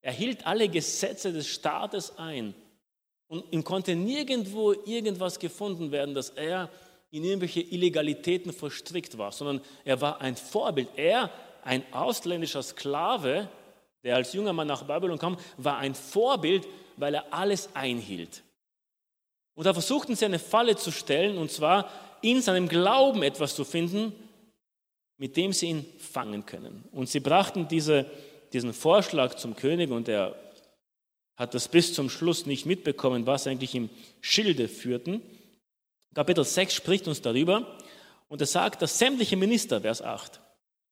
Er 0.00 0.12
hielt 0.12 0.46
alle 0.46 0.68
Gesetze 0.68 1.32
des 1.32 1.46
Staates 1.46 2.18
ein. 2.18 2.54
Und 3.28 3.44
ihm 3.52 3.64
konnte 3.64 3.94
nirgendwo 3.94 4.72
irgendwas 4.72 5.38
gefunden 5.38 5.92
werden, 5.92 6.14
dass 6.14 6.30
er 6.30 6.70
in 7.10 7.22
irgendwelche 7.22 7.60
Illegalitäten 7.60 8.52
verstrickt 8.52 9.18
war, 9.18 9.30
sondern 9.30 9.60
er 9.84 10.00
war 10.00 10.20
ein 10.22 10.36
Vorbild. 10.36 10.88
Er, 10.96 11.30
ein 11.62 11.82
ausländischer 11.92 12.62
Sklave, 12.62 13.48
der 14.02 14.16
als 14.16 14.32
junger 14.32 14.52
Mann 14.54 14.68
nach 14.68 14.84
Babylon 14.84 15.18
kam, 15.18 15.36
war 15.58 15.78
ein 15.78 15.94
Vorbild, 15.94 16.66
weil 16.96 17.14
er 17.14 17.32
alles 17.32 17.68
einhielt. 17.74 18.42
Und 19.54 19.66
da 19.66 19.72
versuchten 19.72 20.16
sie 20.16 20.24
eine 20.24 20.38
Falle 20.38 20.76
zu 20.76 20.90
stellen, 20.90 21.38
und 21.38 21.50
zwar 21.50 21.88
in 22.22 22.42
seinem 22.42 22.68
Glauben 22.68 23.22
etwas 23.22 23.54
zu 23.54 23.64
finden, 23.64 24.12
mit 25.16 25.36
dem 25.36 25.52
sie 25.52 25.66
ihn 25.66 25.86
fangen 25.98 26.44
können. 26.46 26.84
Und 26.92 27.08
sie 27.08 27.20
brachten 27.20 27.68
diese, 27.68 28.10
diesen 28.52 28.72
Vorschlag 28.72 29.34
zum 29.34 29.54
König 29.54 29.90
und 29.90 30.08
er 30.08 30.34
hat 31.36 31.54
das 31.54 31.68
bis 31.68 31.94
zum 31.94 32.10
Schluss 32.10 32.46
nicht 32.46 32.66
mitbekommen, 32.66 33.26
was 33.26 33.46
eigentlich 33.46 33.74
im 33.74 33.90
Schilde 34.20 34.68
führten. 34.68 35.22
Kapitel 36.14 36.44
6 36.44 36.74
spricht 36.74 37.08
uns 37.08 37.22
darüber 37.22 37.78
und 38.28 38.40
er 38.40 38.46
sagt, 38.46 38.82
dass 38.82 38.98
sämtliche 38.98 39.36
Minister, 39.36 39.80
Vers 39.80 40.02
8, 40.02 40.40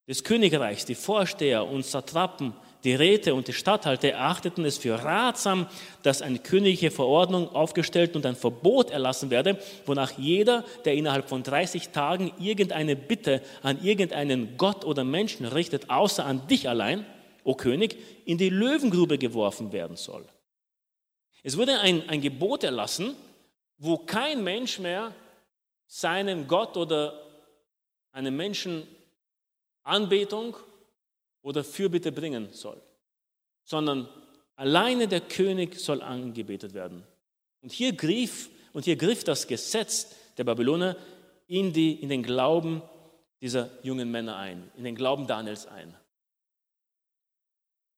des 0.08 0.24
Königreichs, 0.24 0.84
die 0.84 0.96
Vorsteher 0.96 1.66
und 1.66 1.86
Satrapen, 1.86 2.54
die 2.84 2.94
Räte 2.94 3.34
und 3.34 3.48
die 3.48 3.52
Statthalter 3.52 4.08
erachteten 4.08 4.64
es 4.64 4.78
für 4.78 4.94
ratsam, 5.04 5.68
dass 6.02 6.22
eine 6.22 6.38
königliche 6.38 6.90
Verordnung 6.90 7.48
aufgestellt 7.54 8.16
und 8.16 8.26
ein 8.26 8.34
Verbot 8.34 8.90
erlassen 8.90 9.30
werde, 9.30 9.58
wonach 9.86 10.18
jeder, 10.18 10.64
der 10.84 10.94
innerhalb 10.94 11.28
von 11.28 11.42
30 11.42 11.90
Tagen 11.90 12.32
irgendeine 12.38 12.96
Bitte 12.96 13.42
an 13.62 13.82
irgendeinen 13.84 14.56
Gott 14.56 14.84
oder 14.84 15.04
Menschen 15.04 15.46
richtet, 15.46 15.90
außer 15.90 16.24
an 16.24 16.46
dich 16.48 16.68
allein, 16.68 17.06
o 17.44 17.54
König, 17.54 17.96
in 18.24 18.38
die 18.38 18.50
Löwengrube 18.50 19.18
geworfen 19.18 19.72
werden 19.72 19.96
soll. 19.96 20.24
Es 21.42 21.56
wurde 21.56 21.80
ein, 21.80 22.08
ein 22.08 22.20
Gebot 22.20 22.64
erlassen, 22.64 23.14
wo 23.78 23.98
kein 23.98 24.44
Mensch 24.44 24.78
mehr 24.78 25.12
seinem 25.86 26.46
Gott 26.46 26.76
oder 26.76 27.20
einem 28.12 28.36
Menschen 28.36 28.86
Anbetung 29.82 30.56
oder 31.42 31.64
Fürbitte 31.64 32.12
bringen 32.12 32.48
soll, 32.52 32.80
sondern 33.64 34.08
alleine 34.56 35.08
der 35.08 35.20
König 35.20 35.78
soll 35.78 36.02
angebetet 36.02 36.74
werden. 36.74 37.04
Und 37.60 37.72
hier 37.72 37.92
griff, 37.92 38.50
und 38.72 38.84
hier 38.84 38.96
griff 38.96 39.24
das 39.24 39.46
Gesetz 39.46 40.14
der 40.38 40.44
Babyloner 40.44 40.96
in, 41.46 41.72
die, 41.72 41.92
in 42.00 42.08
den 42.08 42.22
Glauben 42.22 42.82
dieser 43.40 43.70
jungen 43.82 44.10
Männer 44.10 44.36
ein, 44.36 44.70
in 44.76 44.84
den 44.84 44.94
Glauben 44.94 45.26
Daniels 45.26 45.66
ein. 45.66 45.94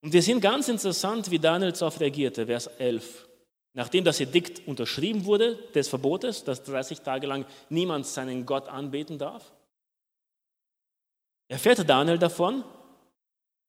Und 0.02 0.12
wir 0.12 0.22
sehen 0.22 0.40
ganz 0.40 0.68
interessant, 0.68 1.30
wie 1.30 1.38
Daniel 1.38 1.72
darauf 1.72 2.00
reagierte, 2.00 2.46
Vers 2.46 2.66
11. 2.66 3.28
Nachdem 3.72 4.04
das 4.04 4.20
Edikt 4.20 4.66
unterschrieben 4.68 5.24
wurde, 5.24 5.56
des 5.74 5.88
Verbotes, 5.88 6.44
dass 6.44 6.62
30 6.62 7.00
Tage 7.00 7.26
lang 7.26 7.46
niemand 7.70 8.06
seinen 8.06 8.46
Gott 8.46 8.68
anbeten 8.68 9.18
darf, 9.18 9.52
erfährt 11.48 11.88
Daniel 11.88 12.18
davon 12.18 12.64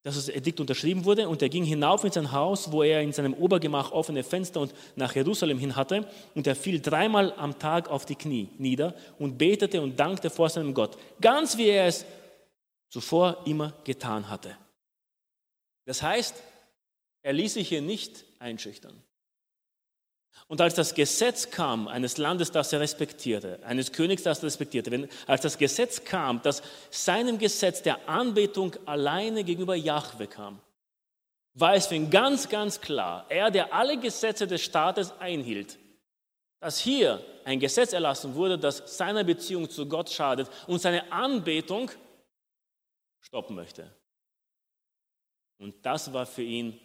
dass 0.06 0.14
das 0.14 0.28
Edikt 0.28 0.60
unterschrieben 0.60 1.04
wurde 1.04 1.28
und 1.28 1.42
er 1.42 1.48
ging 1.48 1.64
hinauf 1.64 2.04
in 2.04 2.12
sein 2.12 2.30
Haus, 2.30 2.70
wo 2.70 2.84
er 2.84 3.02
in 3.02 3.12
seinem 3.12 3.34
Obergemach 3.34 3.90
offene 3.90 4.22
Fenster 4.22 4.60
und 4.60 4.72
nach 4.94 5.12
Jerusalem 5.16 5.58
hin 5.58 5.74
hatte 5.74 6.08
und 6.36 6.46
er 6.46 6.54
fiel 6.54 6.80
dreimal 6.80 7.32
am 7.32 7.58
Tag 7.58 7.88
auf 7.88 8.06
die 8.06 8.14
Knie 8.14 8.48
nieder 8.56 8.94
und 9.18 9.36
betete 9.36 9.82
und 9.82 9.98
dankte 9.98 10.30
vor 10.30 10.48
seinem 10.48 10.74
Gott, 10.74 10.96
ganz 11.20 11.58
wie 11.58 11.66
er 11.66 11.88
es 11.88 12.04
zuvor 12.88 13.42
immer 13.46 13.72
getan 13.82 14.30
hatte. 14.30 14.56
Das 15.86 16.02
heißt, 16.02 16.36
er 17.22 17.32
ließ 17.32 17.54
sich 17.54 17.68
hier 17.68 17.82
nicht 17.82 18.26
einschüchtern. 18.38 19.02
Und 20.48 20.60
als 20.60 20.74
das 20.74 20.94
Gesetz 20.94 21.50
kam, 21.50 21.88
eines 21.88 22.18
Landes, 22.18 22.52
das 22.52 22.72
er 22.72 22.78
respektierte, 22.80 23.58
eines 23.64 23.90
Königs, 23.90 24.22
das 24.22 24.38
er 24.38 24.44
respektierte, 24.44 24.92
wenn, 24.92 25.08
als 25.26 25.40
das 25.40 25.58
Gesetz 25.58 26.04
kam, 26.04 26.40
dass 26.42 26.62
seinem 26.90 27.38
Gesetz 27.38 27.82
der 27.82 28.08
Anbetung 28.08 28.76
alleine 28.86 29.42
gegenüber 29.42 29.74
Jahwe 29.74 30.28
kam, 30.28 30.60
war 31.54 31.74
es 31.74 31.88
für 31.88 31.96
ihn 31.96 32.10
ganz, 32.10 32.48
ganz 32.48 32.80
klar, 32.80 33.26
er, 33.28 33.50
der 33.50 33.72
alle 33.72 33.98
Gesetze 33.98 34.46
des 34.46 34.62
Staates 34.62 35.12
einhielt, 35.18 35.78
dass 36.60 36.78
hier 36.78 37.24
ein 37.44 37.58
Gesetz 37.58 37.92
erlassen 37.92 38.34
wurde, 38.34 38.58
das 38.58 38.96
seiner 38.96 39.24
Beziehung 39.24 39.68
zu 39.68 39.88
Gott 39.88 40.10
schadet 40.10 40.48
und 40.68 40.80
seine 40.80 41.10
Anbetung 41.10 41.90
stoppen 43.20 43.56
möchte. 43.56 43.90
Und 45.58 45.84
das 45.84 46.12
war 46.12 46.26
für 46.26 46.42
ihn 46.42 46.78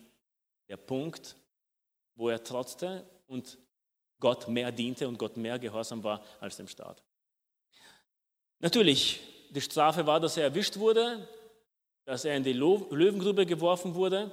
der 0.69 0.77
Punkt, 0.77 1.35
wo 2.15 2.29
er 2.29 2.43
trotzte 2.43 3.05
und 3.31 3.57
Gott 4.19 4.47
mehr 4.47 4.71
diente 4.71 5.07
und 5.07 5.17
Gott 5.17 5.37
mehr 5.37 5.57
gehorsam 5.57 6.03
war 6.03 6.23
als 6.39 6.57
dem 6.57 6.67
Staat. 6.67 7.01
Natürlich, 8.59 9.21
die 9.49 9.61
Strafe 9.61 10.05
war, 10.05 10.19
dass 10.19 10.37
er 10.37 10.43
erwischt 10.43 10.77
wurde, 10.77 11.27
dass 12.05 12.25
er 12.25 12.35
in 12.35 12.43
die 12.43 12.53
Löwengrube 12.53 13.45
geworfen 13.45 13.95
wurde, 13.95 14.31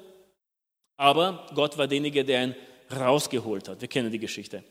aber 0.97 1.47
Gott 1.55 1.79
war 1.79 1.87
derjenige, 1.87 2.25
der 2.25 2.49
ihn 2.49 2.57
rausgeholt 2.91 3.69
hat. 3.69 3.81
Wir 3.81 3.89
kennen 3.89 4.11
die 4.11 4.19
Geschichte. 4.19 4.65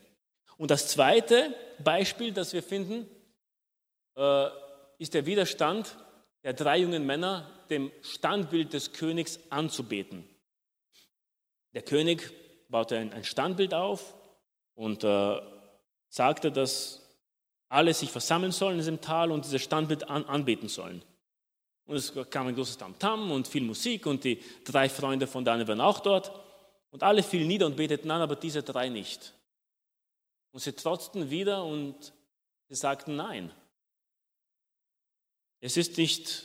Und 0.58 0.70
das 0.70 0.88
zweite 0.88 1.54
Beispiel, 1.78 2.32
das 2.32 2.52
wir 2.52 2.62
finden, 2.62 3.08
äh, 4.16 4.48
ist 4.98 5.14
der 5.14 5.24
Widerstand 5.24 5.96
der 6.44 6.52
drei 6.52 6.78
jungen 6.78 7.06
Männer, 7.06 7.50
dem 7.70 7.90
Standbild 8.02 8.72
des 8.72 8.92
Königs 8.92 9.40
anzubeten. 9.50 10.28
Der 11.74 11.82
König 11.82 12.30
baute 12.68 12.98
ein 12.98 13.24
Standbild 13.24 13.74
auf 13.74 14.17
und 14.78 15.02
äh, 15.02 15.40
sagte, 16.08 16.52
dass 16.52 17.02
alle 17.68 17.92
sich 17.92 18.10
versammeln 18.10 18.52
sollen 18.52 18.74
in 18.74 18.78
diesem 18.78 19.00
Tal 19.00 19.32
und 19.32 19.44
dieses 19.44 19.60
Standbild 19.60 20.08
an, 20.08 20.24
anbeten 20.24 20.68
sollen. 20.68 21.02
Und 21.84 21.96
es 21.96 22.12
kam 22.30 22.46
ein 22.46 22.54
großes 22.54 22.78
Tamtam 22.78 23.32
und 23.32 23.48
viel 23.48 23.64
Musik 23.64 24.06
und 24.06 24.22
die 24.22 24.40
drei 24.64 24.88
Freunde 24.88 25.26
von 25.26 25.44
Daniel 25.44 25.66
waren 25.66 25.80
auch 25.80 26.00
dort. 26.00 26.30
Und 26.90 27.02
alle 27.02 27.22
fielen 27.24 27.48
nieder 27.48 27.66
und 27.66 27.76
beteten 27.76 28.10
an, 28.10 28.22
aber 28.22 28.36
diese 28.36 28.62
drei 28.62 28.88
nicht. 28.88 29.34
Und 30.52 30.60
sie 30.60 30.72
trotzten 30.72 31.28
wieder 31.28 31.64
und 31.64 32.12
sie 32.68 32.76
sagten 32.76 33.16
Nein. 33.16 33.50
Es 35.60 35.76
ist 35.76 35.98
nicht 35.98 36.44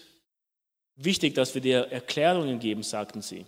wichtig, 0.96 1.36
dass 1.36 1.54
wir 1.54 1.62
dir 1.62 1.91
Erklärungen 1.91 2.58
geben, 2.60 2.82
sagten 2.82 3.22
sie. 3.22 3.46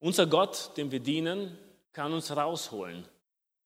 Unser 0.00 0.26
Gott, 0.26 0.76
dem 0.76 0.92
wir 0.92 1.00
dienen, 1.00 1.56
kann 1.92 2.12
uns 2.12 2.30
rausholen. 2.30 3.08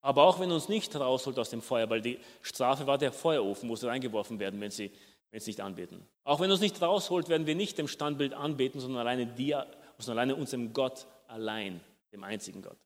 Aber 0.04 0.24
auch 0.24 0.38
wenn 0.38 0.52
uns 0.52 0.68
nicht 0.68 0.94
rausholt 0.94 1.38
aus 1.38 1.48
dem 1.48 1.62
Feuer, 1.62 1.88
weil 1.88 2.02
die 2.02 2.18
Strafe 2.42 2.86
war 2.86 2.98
der 2.98 3.10
Feuerofen, 3.10 3.74
sie 3.74 3.86
reingeworfen 3.86 4.38
werden, 4.38 4.60
wenn 4.60 4.70
sie, 4.70 4.90
wenn 5.30 5.40
sie 5.40 5.52
nicht 5.52 5.62
anbeten. 5.62 6.06
Auch 6.24 6.40
wenn 6.40 6.50
uns 6.50 6.60
nicht 6.60 6.82
rausholt, 6.82 7.30
werden 7.30 7.46
wir 7.46 7.54
nicht 7.54 7.78
dem 7.78 7.88
Standbild 7.88 8.34
anbeten, 8.34 8.82
sondern 8.82 9.00
alleine 9.00 9.26
dir, 9.26 9.66
sondern 9.96 10.18
alleine 10.18 10.38
unserem 10.38 10.74
Gott 10.74 11.06
allein, 11.26 11.80
dem 12.12 12.22
einzigen 12.22 12.60
Gott. 12.60 12.76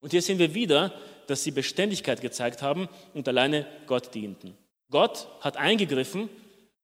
Und 0.00 0.10
hier 0.10 0.20
sehen 0.20 0.38
wir 0.38 0.52
wieder, 0.52 0.92
dass 1.26 1.42
sie 1.42 1.52
Beständigkeit 1.52 2.20
gezeigt 2.20 2.60
haben 2.60 2.86
und 3.14 3.26
alleine 3.26 3.66
Gott 3.86 4.14
dienten. 4.14 4.54
Gott 4.90 5.28
hat 5.40 5.56
eingegriffen, 5.56 6.28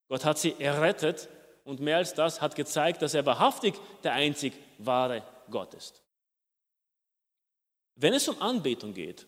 Gott 0.08 0.24
hat 0.24 0.38
sie 0.38 0.58
errettet 0.58 1.28
und 1.64 1.80
mehr 1.80 1.98
als 1.98 2.14
das 2.14 2.40
hat 2.40 2.54
gezeigt, 2.54 3.02
dass 3.02 3.12
er 3.12 3.26
wahrhaftig 3.26 3.74
der 4.02 4.14
einzig 4.14 4.54
wahre 4.78 5.22
Gott 5.50 5.74
ist. 5.74 6.02
Wenn 7.96 8.14
es 8.14 8.28
um 8.28 8.40
Anbetung 8.40 8.94
geht, 8.94 9.26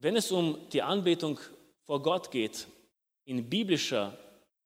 wenn 0.00 0.16
es 0.16 0.30
um 0.30 0.68
die 0.70 0.82
Anbetung 0.82 1.38
vor 1.84 2.02
Gott 2.02 2.30
geht, 2.30 2.66
in 3.24 3.48
biblischer 3.48 4.16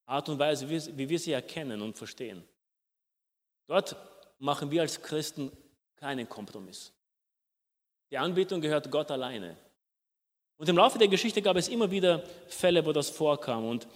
Art 0.07 0.29
und 0.29 0.39
Weise, 0.39 0.69
wie 0.69 1.09
wir 1.09 1.19
sie 1.19 1.33
erkennen 1.33 1.81
und 1.83 1.97
verstehen, 1.97 2.45
dort 3.67 3.97
machen 4.39 4.71
wir 4.71 4.83
als 4.83 5.01
Christen 5.01 5.51
keinen 5.97 6.29
Kompromiss. 6.29 6.93
Die 8.11 8.19
Anbetung 8.19 8.61
gehört 8.61 8.91
Gott 8.91 9.11
alleine. 9.11 9.57
Und 10.59 10.69
im 10.69 10.77
Laufe 10.77 10.99
der 10.99 11.09
Geschichte 11.09 11.41
gab 11.41 11.57
es 11.57 11.69
immer 11.69 11.91
wieder 11.91 12.23
Fälle, 12.47 12.85
wo 12.85 12.93
das 12.93 13.09
vorkam. 13.09 13.65
Und 13.65 13.89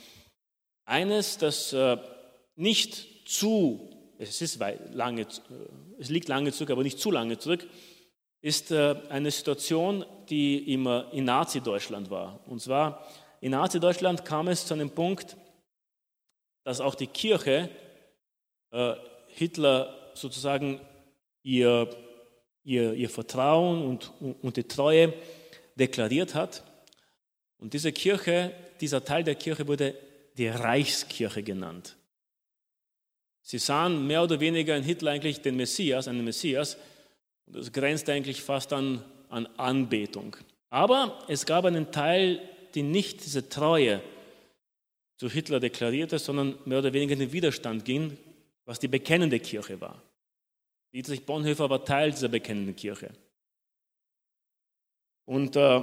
eines, 0.84 1.36
das 1.36 1.72
äh, 1.72 1.98
nicht 2.54 3.28
zu, 3.28 3.90
es, 4.18 4.40
ist 4.40 4.58
lange, 4.92 5.22
äh, 5.22 5.26
es 5.98 6.08
liegt 6.08 6.28
lange 6.28 6.52
zurück, 6.52 6.70
aber 6.70 6.82
nicht 6.82 6.98
zu 6.98 7.10
lange 7.10 7.38
zurück, 7.38 7.68
ist 8.46 8.70
äh, 8.70 8.94
eine 9.08 9.30
Situation, 9.30 10.04
die 10.28 10.72
immer 10.72 11.12
in 11.12 11.24
Nazi-Deutschland 11.24 12.10
war. 12.10 12.40
Und 12.46 12.60
zwar 12.60 13.06
in 13.40 13.50
Nazi-Deutschland 13.50 14.24
kam 14.24 14.48
es 14.48 14.66
zu 14.66 14.74
einem 14.74 14.90
Punkt, 14.90 15.36
dass 16.64 16.80
auch 16.80 16.94
die 16.94 17.06
Kirche 17.06 17.68
Hitler 19.28 19.94
sozusagen 20.14 20.80
ihr 21.44 21.88
ihr, 22.66 22.94
ihr 22.94 23.08
Vertrauen 23.08 23.82
und, 23.82 24.12
und 24.42 24.56
die 24.56 24.64
Treue 24.64 25.14
deklariert 25.76 26.34
hat. 26.34 26.64
Und 27.58 27.72
diese 27.72 27.92
Kirche, 27.92 28.52
dieser 28.80 29.04
Teil 29.04 29.24
der 29.24 29.36
Kirche 29.36 29.66
wurde 29.68 29.94
die 30.36 30.48
Reichskirche 30.48 31.42
genannt. 31.42 31.96
Sie 33.40 33.58
sahen 33.58 34.06
mehr 34.06 34.24
oder 34.24 34.40
weniger 34.40 34.76
in 34.76 34.82
Hitler 34.82 35.12
eigentlich 35.12 35.40
den 35.40 35.56
Messias, 35.56 36.08
einen 36.08 36.24
Messias, 36.24 36.76
und 37.46 37.56
das 37.56 37.72
grenzt 37.72 38.08
eigentlich 38.08 38.42
fast 38.42 38.72
an, 38.72 39.02
an 39.28 39.46
Anbetung. 39.56 40.36
Aber 40.70 41.18
es 41.28 41.46
gab 41.46 41.64
einen 41.64 41.90
Teil, 41.92 42.40
die 42.74 42.82
nicht 42.82 43.24
diese 43.24 43.48
Treue 43.48 44.02
zu 45.16 45.30
Hitler 45.30 45.60
deklarierte, 45.60 46.18
sondern 46.18 46.58
mehr 46.64 46.80
oder 46.80 46.92
weniger 46.92 47.14
in 47.14 47.20
den 47.20 47.32
Widerstand 47.32 47.84
ging, 47.84 48.18
was 48.64 48.78
die 48.78 48.88
bekennende 48.88 49.40
Kirche 49.40 49.80
war. 49.80 50.02
Dietrich 50.92 51.24
Bonhoeffer 51.24 51.70
war 51.70 51.84
Teil 51.84 52.10
dieser 52.10 52.28
bekennenden 52.28 52.76
Kirche. 52.76 53.10
Und 55.24 55.56
äh, 55.56 55.82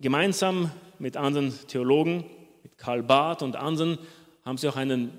gemeinsam 0.00 0.70
mit 0.98 1.16
anderen 1.16 1.54
Theologen, 1.68 2.24
mit 2.62 2.78
Karl 2.78 3.02
Barth 3.02 3.42
und 3.42 3.56
anderen, 3.56 3.98
haben 4.44 4.58
sie 4.58 4.68
auch 4.68 4.76
einen, 4.76 5.12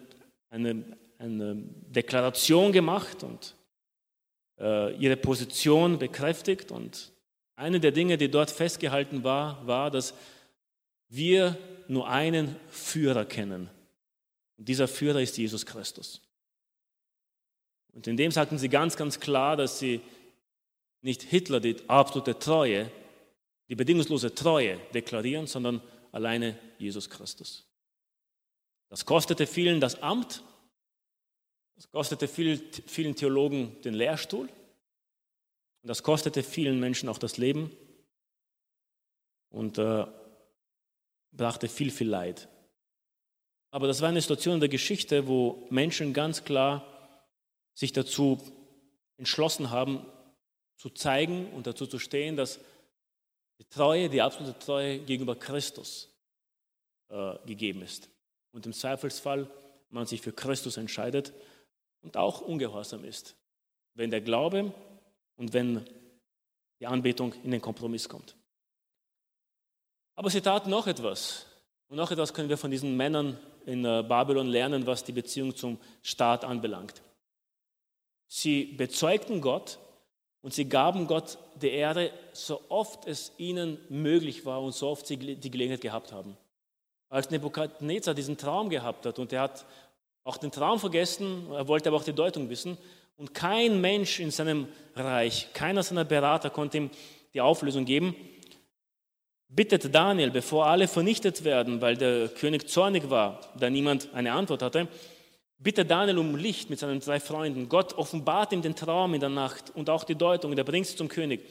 eine, 0.49 0.83
eine 1.17 1.55
Deklaration 1.55 2.71
gemacht 2.71 3.23
und 3.23 3.55
ihre 4.63 5.17
Position 5.17 5.99
bekräftigt. 5.99 6.71
Und 6.71 7.11
eine 7.55 7.79
der 7.79 7.91
Dinge, 7.91 8.17
die 8.17 8.31
dort 8.31 8.49
festgehalten 8.49 9.23
war, 9.23 9.65
war, 9.67 9.91
dass 9.91 10.13
wir 11.09 11.57
nur 11.87 12.07
einen 12.07 12.55
Führer 12.69 13.25
kennen. 13.25 13.69
Und 14.57 14.69
dieser 14.69 14.87
Führer 14.87 15.21
ist 15.21 15.37
Jesus 15.37 15.65
Christus. 15.65 16.21
Und 17.93 18.07
in 18.07 18.17
dem 18.17 18.31
sagten 18.31 18.57
sie 18.57 18.69
ganz, 18.69 18.95
ganz 18.95 19.19
klar, 19.19 19.55
dass 19.55 19.79
sie 19.79 20.01
nicht 21.01 21.21
Hitler 21.21 21.59
die 21.59 21.77
absolute 21.87 22.39
Treue, 22.39 22.89
die 23.69 23.75
bedingungslose 23.75 24.33
Treue 24.33 24.79
deklarieren, 24.93 25.47
sondern 25.47 25.81
alleine 26.11 26.57
Jesus 26.77 27.09
Christus. 27.09 27.65
Das 28.89 29.05
kostete 29.05 29.45
vielen 29.45 29.79
das 29.79 30.01
Amt, 30.01 30.43
das 31.75 31.89
kostete 31.91 32.27
vielen 32.27 33.15
Theologen 33.15 33.81
den 33.81 33.93
Lehrstuhl 33.93 34.47
und 34.47 35.87
das 35.87 36.03
kostete 36.03 36.43
vielen 36.43 36.79
Menschen 36.79 37.09
auch 37.09 37.17
das 37.17 37.37
Leben 37.37 37.75
und 39.49 39.77
äh, 39.77 40.05
brachte 41.31 41.67
viel, 41.67 41.91
viel 41.91 42.09
Leid. 42.09 42.47
Aber 43.71 43.87
das 43.87 44.01
war 44.01 44.09
eine 44.09 44.21
Situation 44.21 44.55
in 44.55 44.59
der 44.59 44.69
Geschichte, 44.69 45.27
wo 45.27 45.65
Menschen 45.69 46.13
ganz 46.13 46.43
klar 46.43 46.85
sich 47.73 47.91
dazu 47.91 48.39
entschlossen 49.17 49.71
haben, 49.71 50.05
zu 50.77 50.89
zeigen 50.89 51.51
und 51.53 51.65
dazu 51.65 51.87
zu 51.87 51.97
stehen, 51.97 52.35
dass 52.35 52.59
die 53.59 53.65
Treue, 53.65 54.09
die 54.09 54.21
absolute 54.21 54.57
Treue 54.59 54.99
gegenüber 54.99 55.35
Christus 55.35 56.09
äh, 57.09 57.35
gegeben 57.45 57.81
ist. 57.81 58.09
Und 58.51 58.65
im 58.65 58.73
Zweifelsfall 58.73 59.49
man 59.89 60.05
sich 60.05 60.21
für 60.21 60.33
Christus 60.33 60.77
entscheidet 60.77 61.33
und 62.03 62.17
auch 62.17 62.41
ungehorsam 62.41 63.03
ist, 63.03 63.35
wenn 63.95 64.11
der 64.11 64.21
Glaube 64.21 64.73
und 65.37 65.53
wenn 65.53 65.85
die 66.79 66.87
Anbetung 66.87 67.33
in 67.43 67.51
den 67.51 67.61
Kompromiss 67.61 68.07
kommt. 68.09 68.35
Aber 70.15 70.29
sie 70.29 70.41
taten 70.41 70.69
noch 70.69 70.87
etwas. 70.87 71.47
Und 71.87 71.97
noch 71.97 72.11
etwas 72.11 72.33
können 72.33 72.49
wir 72.49 72.57
von 72.57 72.71
diesen 72.71 72.95
Männern 72.97 73.37
in 73.65 73.85
äh, 73.85 74.03
Babylon 74.07 74.47
lernen, 74.47 74.85
was 74.85 75.03
die 75.03 75.11
Beziehung 75.11 75.55
zum 75.55 75.79
Staat 76.01 76.43
anbelangt. 76.43 77.01
Sie 78.27 78.65
bezeugten 78.65 79.41
Gott 79.41 79.79
und 80.41 80.53
sie 80.53 80.67
gaben 80.67 81.07
Gott 81.07 81.37
die 81.61 81.69
Ehre, 81.69 82.11
so 82.33 82.61
oft 82.69 83.07
es 83.07 83.31
ihnen 83.37 83.77
möglich 83.89 84.45
war 84.45 84.61
und 84.61 84.73
so 84.73 84.89
oft 84.89 85.07
sie 85.07 85.17
die 85.17 85.51
Gelegenheit 85.51 85.81
gehabt 85.81 86.11
haben. 86.11 86.35
Als 87.09 87.29
Nebukadnezar 87.29 88.13
diesen 88.13 88.37
Traum 88.37 88.69
gehabt 88.69 89.05
hat 89.05 89.19
und 89.19 89.31
er 89.31 89.41
hat 89.41 89.65
auch 90.23 90.37
den 90.37 90.51
Traum 90.51 90.79
vergessen, 90.79 91.47
er 91.51 91.67
wollte 91.67 91.89
aber 91.89 91.97
auch 91.97 92.03
die 92.03 92.13
Deutung 92.13 92.49
wissen 92.49 92.77
und 93.17 93.33
kein 93.33 93.81
Mensch 93.81 94.19
in 94.19 94.31
seinem 94.31 94.67
Reich, 94.95 95.49
keiner 95.53 95.83
seiner 95.83 96.05
Berater 96.05 96.49
konnte 96.49 96.77
ihm 96.77 96.89
die 97.33 97.41
Auflösung 97.41 97.85
geben, 97.85 98.15
bittet 99.49 99.93
Daniel, 99.93 100.31
bevor 100.31 100.67
alle 100.67 100.87
vernichtet 100.87 101.43
werden, 101.43 101.81
weil 101.81 101.97
der 101.97 102.29
König 102.29 102.69
zornig 102.69 103.09
war, 103.09 103.39
da 103.57 103.69
niemand 103.69 104.13
eine 104.13 104.33
Antwort 104.33 104.61
hatte, 104.61 104.87
bittet 105.57 105.89
Daniel 105.89 106.17
um 106.17 106.35
Licht 106.35 106.69
mit 106.69 106.79
seinen 106.79 106.99
drei 106.99 107.19
Freunden. 107.19 107.69
Gott 107.69 107.93
offenbart 107.93 108.51
ihm 108.51 108.61
den 108.61 108.75
Traum 108.75 109.13
in 109.13 109.19
der 109.19 109.29
Nacht 109.29 109.71
und 109.75 109.89
auch 109.89 110.03
die 110.03 110.15
Deutung 110.15 110.51
und 110.51 110.57
er 110.57 110.63
bringt 110.63 110.87
sie 110.87 110.95
zum 110.95 111.07
König. 111.07 111.41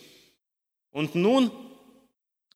Und 0.90 1.14
nun 1.14 1.50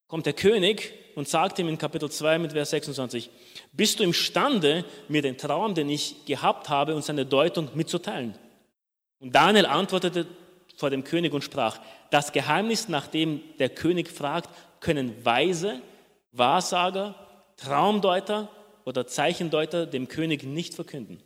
kommt 0.07 0.25
der 0.25 0.33
König 0.33 0.93
und 1.15 1.27
sagt 1.27 1.59
ihm 1.59 1.67
in 1.67 1.77
Kapitel 1.77 2.09
2 2.09 2.39
mit 2.39 2.53
Vers 2.53 2.69
26, 2.71 3.29
bist 3.73 3.99
du 3.99 4.03
imstande, 4.03 4.85
mir 5.07 5.21
den 5.21 5.37
Traum, 5.37 5.75
den 5.75 5.89
ich 5.89 6.25
gehabt 6.25 6.69
habe 6.69 6.95
und 6.95 7.03
seine 7.03 7.25
Deutung 7.25 7.69
mitzuteilen? 7.73 8.37
Und 9.19 9.33
Daniel 9.33 9.65
antwortete 9.65 10.27
vor 10.75 10.89
dem 10.89 11.03
König 11.03 11.33
und 11.33 11.43
sprach, 11.43 11.79
das 12.11 12.31
Geheimnis, 12.31 12.87
nach 12.87 13.07
dem 13.07 13.41
der 13.59 13.69
König 13.69 14.09
fragt, 14.09 14.49
können 14.79 15.25
Weise, 15.25 15.81
Wahrsager, 16.31 17.15
Traumdeuter 17.57 18.49
oder 18.85 19.07
Zeichendeuter 19.07 19.87
dem 19.87 20.07
König 20.07 20.43
nicht 20.43 20.75
verkünden. 20.75 21.21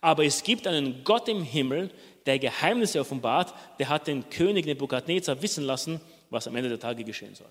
Aber 0.00 0.24
es 0.24 0.42
gibt 0.42 0.66
einen 0.66 1.02
Gott 1.02 1.28
im 1.28 1.42
Himmel, 1.42 1.90
der 2.26 2.38
Geheimnisse 2.38 3.00
offenbart, 3.00 3.54
der 3.78 3.88
hat 3.88 4.06
den 4.06 4.28
König 4.30 4.66
Nebukadnezar 4.66 5.42
wissen 5.42 5.64
lassen, 5.64 6.00
was 6.30 6.46
am 6.46 6.54
Ende 6.56 6.68
der 6.68 6.78
Tage 6.78 7.04
geschehen 7.04 7.34
soll. 7.34 7.50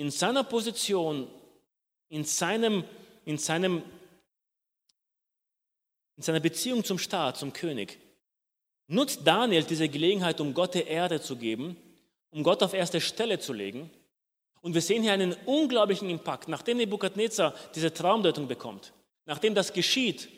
In 0.00 0.10
seiner 0.10 0.44
Position, 0.44 1.28
in, 2.08 2.24
seinem, 2.24 2.84
in, 3.26 3.36
seinem, 3.36 3.82
in 6.16 6.22
seiner 6.22 6.40
Beziehung 6.40 6.84
zum 6.84 6.98
Staat, 6.98 7.36
zum 7.36 7.52
König, 7.52 7.98
nutzt 8.86 9.20
Daniel 9.26 9.62
diese 9.62 9.90
Gelegenheit, 9.90 10.40
um 10.40 10.54
Gott 10.54 10.72
der 10.74 10.86
Erde 10.86 11.20
zu 11.20 11.36
geben, 11.36 11.76
um 12.30 12.42
Gott 12.42 12.62
auf 12.62 12.72
erste 12.72 12.98
Stelle 12.98 13.40
zu 13.40 13.52
legen. 13.52 13.90
Und 14.62 14.72
wir 14.72 14.80
sehen 14.80 15.02
hier 15.02 15.12
einen 15.12 15.36
unglaublichen 15.44 16.08
Impact, 16.08 16.48
nachdem 16.48 16.78
Nebukadnezar 16.78 17.54
diese 17.74 17.92
Traumdeutung 17.92 18.48
bekommt, 18.48 18.94
nachdem 19.26 19.54
das 19.54 19.70
geschieht, 19.70 20.30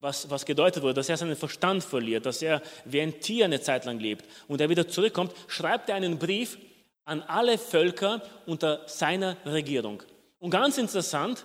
was, 0.00 0.28
was 0.28 0.44
gedeutet 0.44 0.82
wurde, 0.82 0.94
dass 0.94 1.08
er 1.08 1.18
seinen 1.18 1.36
Verstand 1.36 1.84
verliert, 1.84 2.26
dass 2.26 2.42
er 2.42 2.62
wie 2.84 3.00
ein 3.00 3.20
Tier 3.20 3.44
eine 3.44 3.60
Zeit 3.60 3.84
lang 3.84 4.00
lebt 4.00 4.26
und 4.48 4.60
er 4.60 4.70
wieder 4.70 4.88
zurückkommt, 4.88 5.32
schreibt 5.46 5.88
er 5.88 5.94
einen 5.94 6.18
Brief 6.18 6.58
an 7.04 7.22
alle 7.22 7.58
Völker 7.58 8.22
unter 8.46 8.86
seiner 8.88 9.36
Regierung. 9.44 10.02
Und 10.38 10.50
ganz 10.50 10.78
interessant, 10.78 11.44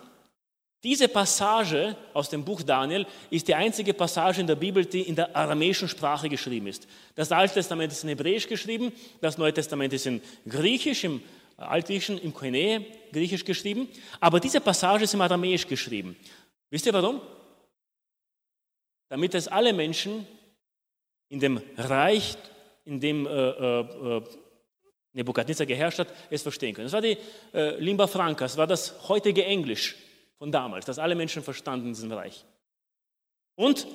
diese 0.83 1.09
Passage 1.09 1.97
aus 2.13 2.29
dem 2.29 2.45
Buch 2.45 2.61
Daniel 2.61 3.05
ist 3.29 3.47
die 3.49 3.55
einzige 3.55 3.93
Passage 3.93 4.39
in 4.39 4.47
der 4.47 4.55
Bibel, 4.55 4.85
die 4.85 5.01
in 5.01 5.15
der 5.15 5.35
aramäischen 5.35 5.89
Sprache 5.89 6.29
geschrieben 6.29 6.67
ist. 6.67 6.87
Das 7.15 7.31
Alte 7.33 7.55
Testament 7.55 7.91
ist 7.91 8.03
in 8.03 8.09
Hebräisch 8.09 8.47
geschrieben, 8.47 8.93
das 9.19 9.37
Neue 9.37 9.53
Testament 9.53 9.91
ist 9.91 10.05
in 10.05 10.21
Griechisch, 10.47 11.03
im 11.03 11.21
Altgriechischen, 11.57 12.17
im 12.19 12.33
Koine, 12.33 12.85
Griechisch 13.11 13.43
geschrieben, 13.43 13.89
aber 14.21 14.39
diese 14.39 14.61
Passage 14.61 15.03
ist 15.03 15.13
im 15.13 15.19
Aramäisch 15.19 15.67
geschrieben. 15.67 16.15
Wisst 16.69 16.85
ihr 16.85 16.93
warum? 16.93 17.19
Damit 19.09 19.33
es 19.33 19.49
alle 19.49 19.73
Menschen 19.73 20.25
in 21.27 21.41
dem 21.41 21.61
Reich, 21.75 22.37
in 22.85 23.01
dem 23.01 23.27
äh, 23.27 23.29
äh, 23.29 23.81
äh 23.81 24.23
Nebukadnezar 25.13 25.65
geherrscht 25.65 25.99
hat, 25.99 26.13
es 26.29 26.43
verstehen 26.43 26.73
können. 26.73 26.85
Das 26.85 26.93
war 26.93 27.01
die 27.01 27.17
äh, 27.53 27.79
Limba 27.79 28.07
Franca, 28.07 28.45
das 28.45 28.57
war 28.57 28.67
das 28.67 29.09
heutige 29.09 29.45
Englisch 29.45 29.95
von 30.37 30.51
damals, 30.51 30.85
das 30.85 30.99
alle 30.99 31.15
Menschen 31.15 31.43
verstanden 31.43 31.87
in 31.87 31.93
diesem 31.93 32.11
Reich. 32.11 32.45
Und 33.55 33.87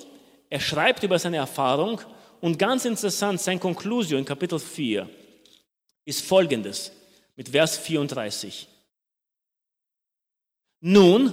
er 0.50 0.60
schreibt 0.60 1.02
über 1.02 1.18
seine 1.18 1.38
Erfahrung 1.38 2.00
und 2.40 2.58
ganz 2.58 2.84
interessant, 2.84 3.40
sein 3.40 3.60
Konklusio 3.60 4.18
in 4.18 4.24
Kapitel 4.24 4.58
4 4.58 5.08
ist 6.04 6.24
folgendes 6.24 6.92
mit 7.36 7.48
Vers 7.50 7.78
34. 7.78 8.68
Nun 10.80 11.32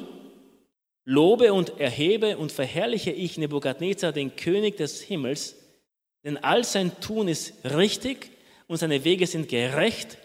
lobe 1.03 1.51
und 1.51 1.79
erhebe 1.79 2.37
und 2.37 2.51
verherrliche 2.51 3.11
ich 3.11 3.37
Nebukadnezar, 3.37 4.13
den 4.13 4.35
König 4.35 4.77
des 4.77 5.01
Himmels, 5.01 5.57
denn 6.23 6.37
all 6.37 6.63
sein 6.63 6.99
Tun 7.01 7.27
ist 7.27 7.53
richtig 7.65 8.31
und 8.71 8.77
seine 8.77 9.03
Wege 9.03 9.27
sind 9.27 9.49
gerecht. 9.49 10.17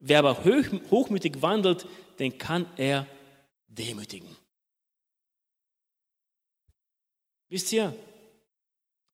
Wer 0.00 0.18
aber 0.18 0.42
hochmütig 0.44 1.40
wandelt, 1.40 1.86
den 2.18 2.36
kann 2.36 2.66
er 2.76 3.06
demütigen. 3.68 4.36
Wisst 7.48 7.72
ihr, 7.72 7.94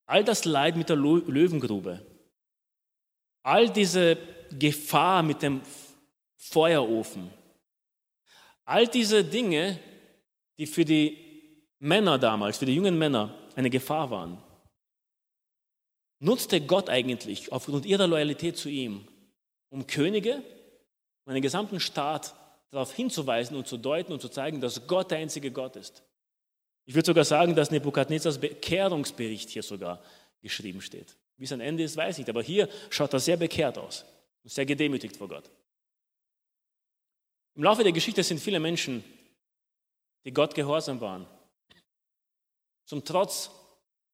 all 0.06 0.24
das 0.24 0.46
Leid 0.46 0.76
mit 0.76 0.88
der 0.88 0.96
Löwengrube, 0.96 2.00
all 3.42 3.68
diese 3.68 4.16
Gefahr 4.58 5.22
mit 5.22 5.42
dem 5.42 5.60
Feuerofen, 6.38 7.30
all 8.64 8.86
diese 8.86 9.22
Dinge, 9.22 9.78
die 10.56 10.66
für 10.66 10.86
die 10.86 11.62
Männer 11.78 12.18
damals, 12.18 12.56
für 12.56 12.64
die 12.64 12.74
jungen 12.74 12.96
Männer 12.96 13.34
eine 13.54 13.68
Gefahr 13.68 14.10
waren, 14.10 14.42
nutzte 16.20 16.60
Gott 16.60 16.88
eigentlich 16.88 17.52
aufgrund 17.52 17.86
ihrer 17.86 18.06
Loyalität 18.06 18.56
zu 18.56 18.68
ihm, 18.68 19.06
um 19.70 19.86
Könige 19.86 20.42
und 21.24 21.32
einen 21.32 21.42
gesamten 21.42 21.80
Staat 21.80 22.34
darauf 22.70 22.92
hinzuweisen 22.92 23.56
und 23.56 23.66
zu 23.66 23.76
deuten 23.76 24.12
und 24.12 24.20
zu 24.20 24.28
zeigen, 24.28 24.60
dass 24.60 24.86
Gott 24.86 25.10
der 25.10 25.18
einzige 25.18 25.50
Gott 25.50 25.76
ist. 25.76 26.02
Ich 26.84 26.94
würde 26.94 27.06
sogar 27.06 27.24
sagen, 27.24 27.54
dass 27.54 27.70
Nebukadnezars 27.70 28.38
Bekehrungsbericht 28.38 29.50
hier 29.50 29.62
sogar 29.62 30.02
geschrieben 30.40 30.80
steht. 30.80 31.16
Wie 31.36 31.46
sein 31.46 31.60
Ende 31.60 31.82
ist, 31.82 31.96
weiß 31.96 32.14
ich 32.14 32.18
nicht, 32.18 32.30
aber 32.30 32.42
hier 32.42 32.68
schaut 32.90 33.12
er 33.12 33.20
sehr 33.20 33.36
bekehrt 33.36 33.78
aus 33.78 34.04
und 34.42 34.50
sehr 34.50 34.66
gedemütigt 34.66 35.16
vor 35.16 35.28
Gott. 35.28 35.50
Im 37.54 37.62
Laufe 37.62 37.82
der 37.82 37.92
Geschichte 37.92 38.22
sind 38.22 38.40
viele 38.40 38.60
Menschen, 38.60 39.04
die 40.24 40.32
Gott 40.32 40.54
gehorsam 40.54 41.00
waren, 41.00 41.26
zum 42.84 43.04
Trotz 43.04 43.50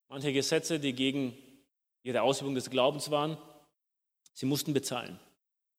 mancher 0.08 0.32
Gesetze, 0.32 0.80
die 0.80 0.92
gegen 0.92 1.36
ihre 2.04 2.22
Ausübung 2.22 2.54
des 2.54 2.70
Glaubens 2.70 3.10
waren, 3.10 3.36
sie 4.34 4.46
mussten 4.46 4.72
bezahlen. 4.72 5.18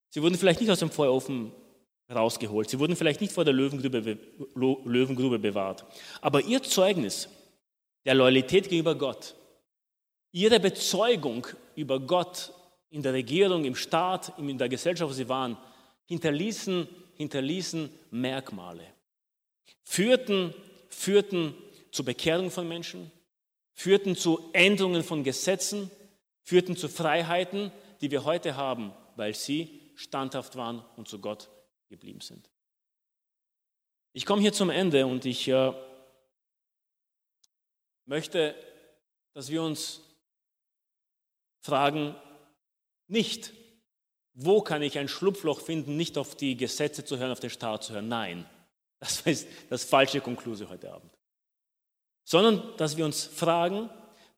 Sie 0.09 0.21
wurden 0.21 0.37
vielleicht 0.37 0.59
nicht 0.59 0.69
aus 0.69 0.79
dem 0.79 0.91
Feuerofen 0.91 1.51
rausgeholt. 2.13 2.69
Sie 2.69 2.79
wurden 2.79 2.95
vielleicht 2.95 3.21
nicht 3.21 3.33
vor 3.33 3.45
der 3.45 3.53
Löwengrube, 3.53 4.17
Löwengrube 4.55 5.39
bewahrt. 5.39 5.85
Aber 6.21 6.41
ihr 6.41 6.61
Zeugnis 6.61 7.29
der 8.05 8.15
Loyalität 8.15 8.69
gegenüber 8.69 8.95
Gott, 8.95 9.35
ihre 10.31 10.59
Bezeugung 10.59 11.47
über 11.75 11.99
Gott 11.99 12.53
in 12.89 13.01
der 13.01 13.13
Regierung, 13.13 13.65
im 13.65 13.75
Staat, 13.75 14.33
in 14.37 14.57
der 14.57 14.69
Gesellschaft, 14.69 15.09
wo 15.09 15.13
sie 15.13 15.27
waren, 15.27 15.57
hinterließen, 16.05 16.87
hinterließen 17.15 17.89
Merkmale. 18.11 18.85
Führten, 19.83 20.53
führten 20.89 21.55
zur 21.91 22.05
Bekehrung 22.05 22.51
von 22.51 22.67
Menschen, 22.67 23.11
führten 23.73 24.15
zu 24.15 24.49
Änderungen 24.53 25.03
von 25.03 25.23
Gesetzen, 25.23 25.89
führten 26.45 26.77
zu 26.77 26.87
Freiheiten, 26.87 27.71
die 28.01 28.11
wir 28.11 28.23
heute 28.23 28.55
haben, 28.55 28.93
weil 29.17 29.33
sie 29.33 29.81
standhaft 29.95 30.55
waren 30.55 30.85
und 30.95 31.07
zu 31.07 31.19
Gott 31.19 31.49
geblieben 31.89 32.21
sind. 32.21 32.49
Ich 34.13 34.25
komme 34.25 34.41
hier 34.41 34.53
zum 34.53 34.69
Ende 34.69 35.05
und 35.05 35.25
ich 35.25 35.47
äh, 35.47 35.73
möchte, 38.05 38.55
dass 39.33 39.49
wir 39.49 39.61
uns 39.61 40.01
fragen, 41.61 42.15
nicht, 43.07 43.51
wo 44.33 44.61
kann 44.61 44.81
ich 44.81 44.97
ein 44.97 45.07
Schlupfloch 45.07 45.61
finden, 45.61 45.97
nicht 45.97 46.17
auf 46.17 46.35
die 46.35 46.55
Gesetze 46.55 47.03
zu 47.03 47.17
hören, 47.17 47.31
auf 47.31 47.39
den 47.39 47.49
Staat 47.49 47.83
zu 47.83 47.93
hören. 47.93 48.07
Nein, 48.07 48.45
das 48.99 49.21
ist 49.25 49.47
das 49.69 49.83
falsche 49.83 50.21
Konklusion 50.21 50.69
heute 50.69 50.93
Abend. 50.93 51.11
Sondern, 52.23 52.75
dass 52.77 52.97
wir 52.97 53.05
uns 53.05 53.25
fragen, 53.25 53.89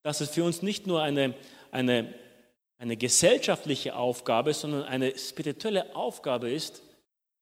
dass 0.03 0.21
es 0.21 0.29
für 0.29 0.43
uns 0.43 0.61
nicht 0.61 0.87
nur 0.87 1.01
eine, 1.01 1.35
eine, 1.71 2.13
eine 2.77 2.97
gesellschaftliche 2.97 3.95
Aufgabe, 3.95 4.53
sondern 4.53 4.83
eine 4.83 5.17
spirituelle 5.17 5.95
Aufgabe 5.95 6.51
ist, 6.51 6.81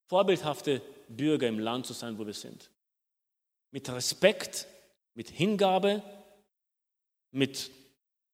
vorbildhafte 0.07 0.81
Bürger 1.07 1.47
im 1.47 1.59
Land 1.59 1.85
zu 1.85 1.93
sein, 1.93 2.17
wo 2.17 2.25
wir 2.25 2.33
sind. 2.33 2.69
Mit 3.71 3.89
Respekt, 3.89 4.67
mit 5.13 5.29
Hingabe, 5.29 6.01
mit 7.31 7.71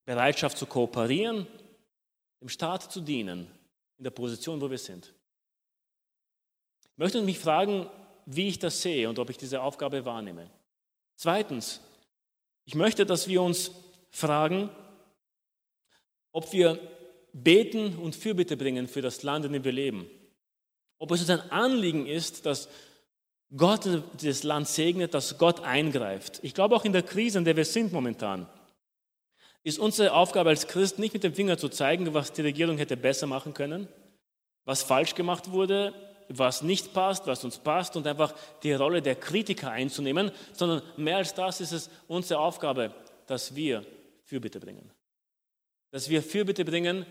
Bereitschaft 0.06 0.58
zu 0.58 0.66
kooperieren, 0.66 1.48
dem 2.42 2.50
Staat 2.50 2.92
zu 2.92 3.02
dienen, 3.02 3.48
in 3.98 4.04
der 4.04 4.12
Position, 4.12 4.60
wo 4.62 4.70
wir 4.70 4.78
sind. 4.78 5.14
Ich 6.84 6.98
möchte 6.98 7.22
mich 7.22 7.40
fragen, 7.40 7.90
wie 8.26 8.48
ich 8.48 8.60
das 8.60 8.82
sehe 8.82 9.10
und 9.10 9.20
ob 9.20 9.30
ich 9.30 9.38
diese 9.38 9.62
Aufgabe 9.62 10.06
wahrnehme. 10.06 10.50
Zweitens, 11.16 11.82
ich 12.66 12.76
möchte, 12.76 13.06
dass 13.06 13.28
wir 13.28 13.42
uns 13.42 13.72
fragen, 14.10 14.70
ob 16.32 16.52
wir 16.54 16.80
beten 17.34 17.98
und 17.98 18.16
Fürbitte 18.16 18.58
bringen 18.58 18.88
für 18.88 19.02
das 19.02 19.24
Land, 19.24 19.46
in 19.46 19.54
dem 19.54 19.64
wir 19.64 19.72
leben. 19.72 20.10
Ob 20.98 21.12
es 21.12 21.22
uns 21.22 21.30
ein 21.30 21.52
Anliegen 21.52 22.06
ist, 22.06 22.46
dass 22.46 22.70
Gott 23.56 23.88
das 24.22 24.44
Land 24.44 24.68
segnet, 24.68 25.14
dass 25.14 25.38
Gott 25.38 25.62
eingreift. 25.62 26.40
Ich 26.42 26.54
glaube 26.54 26.76
auch 26.76 26.86
in 26.86 26.94
der 26.94 27.04
Krise, 27.04 27.40
in 27.40 27.46
der 27.46 27.58
wir 27.58 27.66
sind 27.66 27.92
momentan, 27.92 28.48
ist 29.64 29.78
unsere 29.78 30.14
Aufgabe 30.14 30.50
als 30.50 30.68
Christ 30.68 31.00
nicht 31.00 31.14
mit 31.14 31.24
dem 31.24 31.34
Finger 31.34 31.58
zu 31.58 31.70
zeigen, 31.70 32.14
was 32.14 32.32
die 32.32 32.42
Regierung 32.42 32.78
hätte 32.78 32.98
besser 32.98 33.28
machen 33.28 33.54
können, 33.54 33.88
was 34.66 34.84
falsch 34.84 35.16
gemacht 35.16 35.52
wurde, 35.52 35.94
was 36.30 36.62
nicht 36.62 36.94
passt, 36.94 37.28
was 37.28 37.44
uns 37.44 37.60
passt 37.60 37.96
und 37.98 38.08
einfach 38.08 38.34
die 38.64 38.74
Rolle 38.74 39.02
der 39.02 39.16
Kritiker 39.16 39.72
einzunehmen, 39.72 40.32
sondern 40.54 40.82
mehr 40.96 41.18
als 41.18 41.34
das 41.34 41.62
ist 41.62 41.74
es 41.74 41.90
unsere 42.08 42.40
Aufgabe, 42.40 42.94
dass 43.28 43.54
wir 43.56 43.86
Fürbitte 44.24 44.60
bringen. 44.60 44.90
Dass 45.92 46.10
wir 46.10 46.24
Fürbitte 46.24 46.66
bringen 46.66 47.06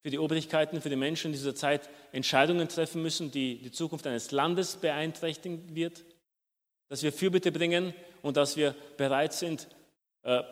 für 0.00 0.10
die 0.10 0.18
Obrigkeiten, 0.18 0.80
für 0.82 0.90
die 0.90 0.96
Menschen 0.96 1.28
in 1.28 1.32
dieser 1.32 1.54
Zeit 1.54 1.88
Entscheidungen 2.12 2.68
treffen 2.68 3.00
müssen, 3.00 3.30
die 3.30 3.58
die 3.58 3.70
Zukunft 3.70 4.06
eines 4.06 4.32
Landes 4.32 4.76
beeinträchtigen 4.76 5.74
wird. 5.74 6.04
Dass 6.88 7.02
wir 7.02 7.12
Fürbitte 7.12 7.52
bringen 7.52 7.94
und 8.22 8.36
dass 8.36 8.56
wir 8.56 8.74
bereit 8.96 9.32
sind, 9.32 9.68
äh, 10.22 10.42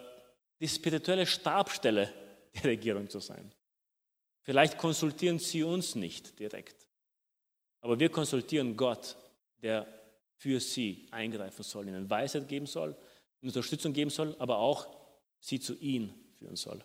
die 0.61 0.69
spirituelle 0.69 1.27
Stabstelle 1.27 2.13
der 2.55 2.65
Regierung 2.65 3.11
zu 3.11 3.19
sein. 3.19 3.53
Vielleicht 4.43 4.79
konsultieren 4.79 5.39
sie 5.39 5.63
uns 5.63 5.95
nicht 5.95 6.39
direkt, 6.39 6.89
aber 7.81 7.99
wir 7.99 8.09
konsultieren 8.09 8.77
Gott, 8.77 9.17
der 9.63 9.87
für 10.37 10.59
sie 10.59 11.07
eingreifen 11.13 11.63
soll, 11.63 11.87
ihnen 11.87 12.11
Weisheit 12.11 12.49
geben 12.49 12.67
soll, 12.67 12.97
Unterstützung 13.43 13.93
geben 13.93 14.11
soll, 14.11 14.35
aber 14.39 14.59
auch 14.59 14.87
sie 15.41 15.61
zu 15.61 15.75
ihm 15.75 16.13
führen 16.39 16.57
soll. 16.57 16.83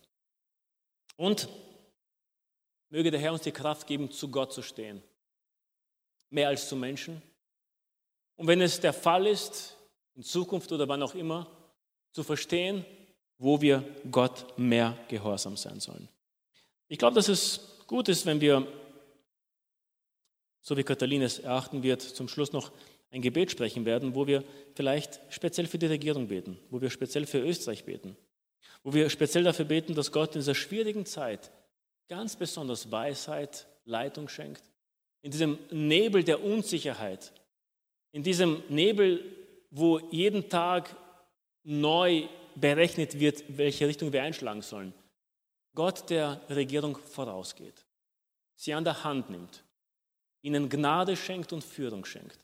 Und 1.18 1.49
möge 2.89 3.11
der 3.11 3.20
Herr 3.20 3.34
uns 3.34 3.41
die 3.41 3.51
Kraft 3.51 3.86
geben, 3.86 4.09
zu 4.11 4.32
Gott 4.32 4.53
zu 4.53 4.61
stehen, 4.61 5.03
mehr 6.30 6.47
als 6.47 6.70
zu 6.70 6.76
Menschen. 6.76 7.22
Und 8.36 8.47
wenn 8.47 8.61
es 8.61 8.80
der 8.80 8.93
Fall 8.93 9.28
ist, 9.28 9.76
in 10.15 10.24
Zukunft 10.24 10.72
oder 10.72 10.88
wann 10.88 11.03
auch 11.03 11.15
immer, 11.15 11.47
zu 12.11 12.24
verstehen, 12.24 12.86
wo 13.38 13.61
wir 13.61 13.84
Gott 14.09 14.57
mehr 14.57 14.97
gehorsam 15.09 15.57
sein 15.57 15.80
sollen. 15.80 16.09
Ich 16.88 16.97
glaube, 16.97 17.15
dass 17.15 17.28
es 17.28 17.84
gut 17.86 18.09
ist, 18.09 18.26
wenn 18.26 18.41
wir, 18.41 18.65
so 20.61 20.76
wie 20.78 20.84
Katalin 20.84 21.22
es 21.22 21.39
erachten 21.39 21.84
wird, 21.84 22.01
zum 22.01 22.28
Schluss 22.28 22.53
noch 22.53 22.72
ein 23.11 23.22
Gebet 23.22 23.51
sprechen 23.51 23.86
werden, 23.86 24.15
wo 24.15 24.28
wir 24.28 24.43
vielleicht 24.76 25.22
speziell 25.30 25.68
für 25.68 25.78
die 25.78 25.86
Regierung 25.86 26.28
beten, 26.28 26.59
wo 26.70 26.82
wir 26.82 26.89
speziell 26.89 27.26
für 27.26 27.39
Österreich 27.39 27.86
beten, 27.86 28.18
wo 28.84 28.93
wir 28.93 29.10
speziell 29.10 29.43
dafür 29.43 29.66
beten, 29.66 29.95
dass 29.95 30.12
Gott 30.12 30.36
in 30.36 30.41
dieser 30.41 30.55
schwierigen 30.55 31.05
Zeit 31.05 31.51
ganz 32.08 32.36
besonders 32.36 32.91
Weisheit, 32.91 33.68
Leitung 33.86 34.30
schenkt, 34.30 34.64
in 35.22 35.32
diesem 35.32 35.58
Nebel 35.72 36.24
der 36.24 36.43
Unsicherheit, 36.43 37.34
in 38.12 38.24
diesem 38.24 38.64
Nebel, 38.70 39.24
wo 39.72 39.99
jeden 40.12 40.49
Tag 40.49 40.95
neu 41.64 42.28
berechnet 42.55 43.20
wird, 43.20 43.43
welche 43.49 43.88
Richtung 43.88 44.14
wir 44.14 44.24
einschlagen 44.24 44.62
sollen. 44.62 44.93
Gott 45.76 46.10
der 46.10 46.41
Regierung 46.49 46.97
vorausgeht, 46.97 47.86
sie 48.55 48.74
an 48.74 48.84
der 48.84 49.03
Hand 49.03 49.30
nimmt, 49.30 49.64
ihnen 50.41 50.70
Gnade 50.70 51.16
schenkt 51.16 51.53
und 51.53 51.64
Führung 51.64 52.05
schenkt 52.05 52.39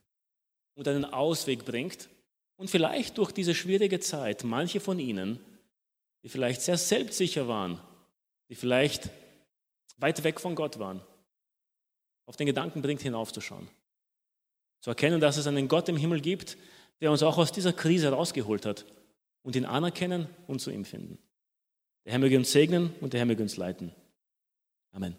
und 0.75 0.87
einen 0.87 1.05
Ausweg 1.05 1.65
bringt 1.65 2.09
und 2.57 2.69
vielleicht 2.69 3.17
durch 3.17 3.31
diese 3.31 3.55
schwierige 3.55 3.99
Zeit 3.99 4.43
manche 4.43 4.79
von 4.79 4.99
ihnen, 4.99 5.39
die 6.23 6.29
vielleicht 6.29 6.61
sehr 6.61 6.77
selbstsicher 6.77 7.47
waren, 7.47 7.79
die 8.49 8.55
vielleicht 8.55 9.09
weit 9.97 10.23
weg 10.23 10.39
von 10.39 10.55
Gott 10.55 10.79
waren, 10.79 11.01
auf 12.25 12.35
den 12.35 12.47
Gedanken 12.47 12.81
bringt, 12.81 13.01
hinaufzuschauen. 13.01 13.67
Zu 14.81 14.89
erkennen, 14.89 15.21
dass 15.21 15.37
es 15.37 15.47
einen 15.47 15.67
Gott 15.67 15.87
im 15.89 15.97
Himmel 15.97 16.21
gibt, 16.21 16.57
der 17.01 17.11
uns 17.11 17.23
auch 17.23 17.37
aus 17.37 17.51
dieser 17.51 17.73
Krise 17.73 18.09
rausgeholt 18.09 18.65
hat 18.65 18.85
und 19.43 19.55
ihn 19.55 19.65
anerkennen 19.65 20.27
und 20.47 20.59
zu 20.59 20.71
ihm 20.71 20.85
finden. 20.85 21.17
Der 22.05 22.13
Herr 22.13 22.19
möge 22.19 22.37
uns 22.37 22.51
segnen 22.51 22.93
und 23.01 23.13
der 23.13 23.19
Herr 23.19 23.25
möge 23.25 23.43
uns 23.43 23.57
leiten. 23.57 23.93
Amen. 24.91 25.15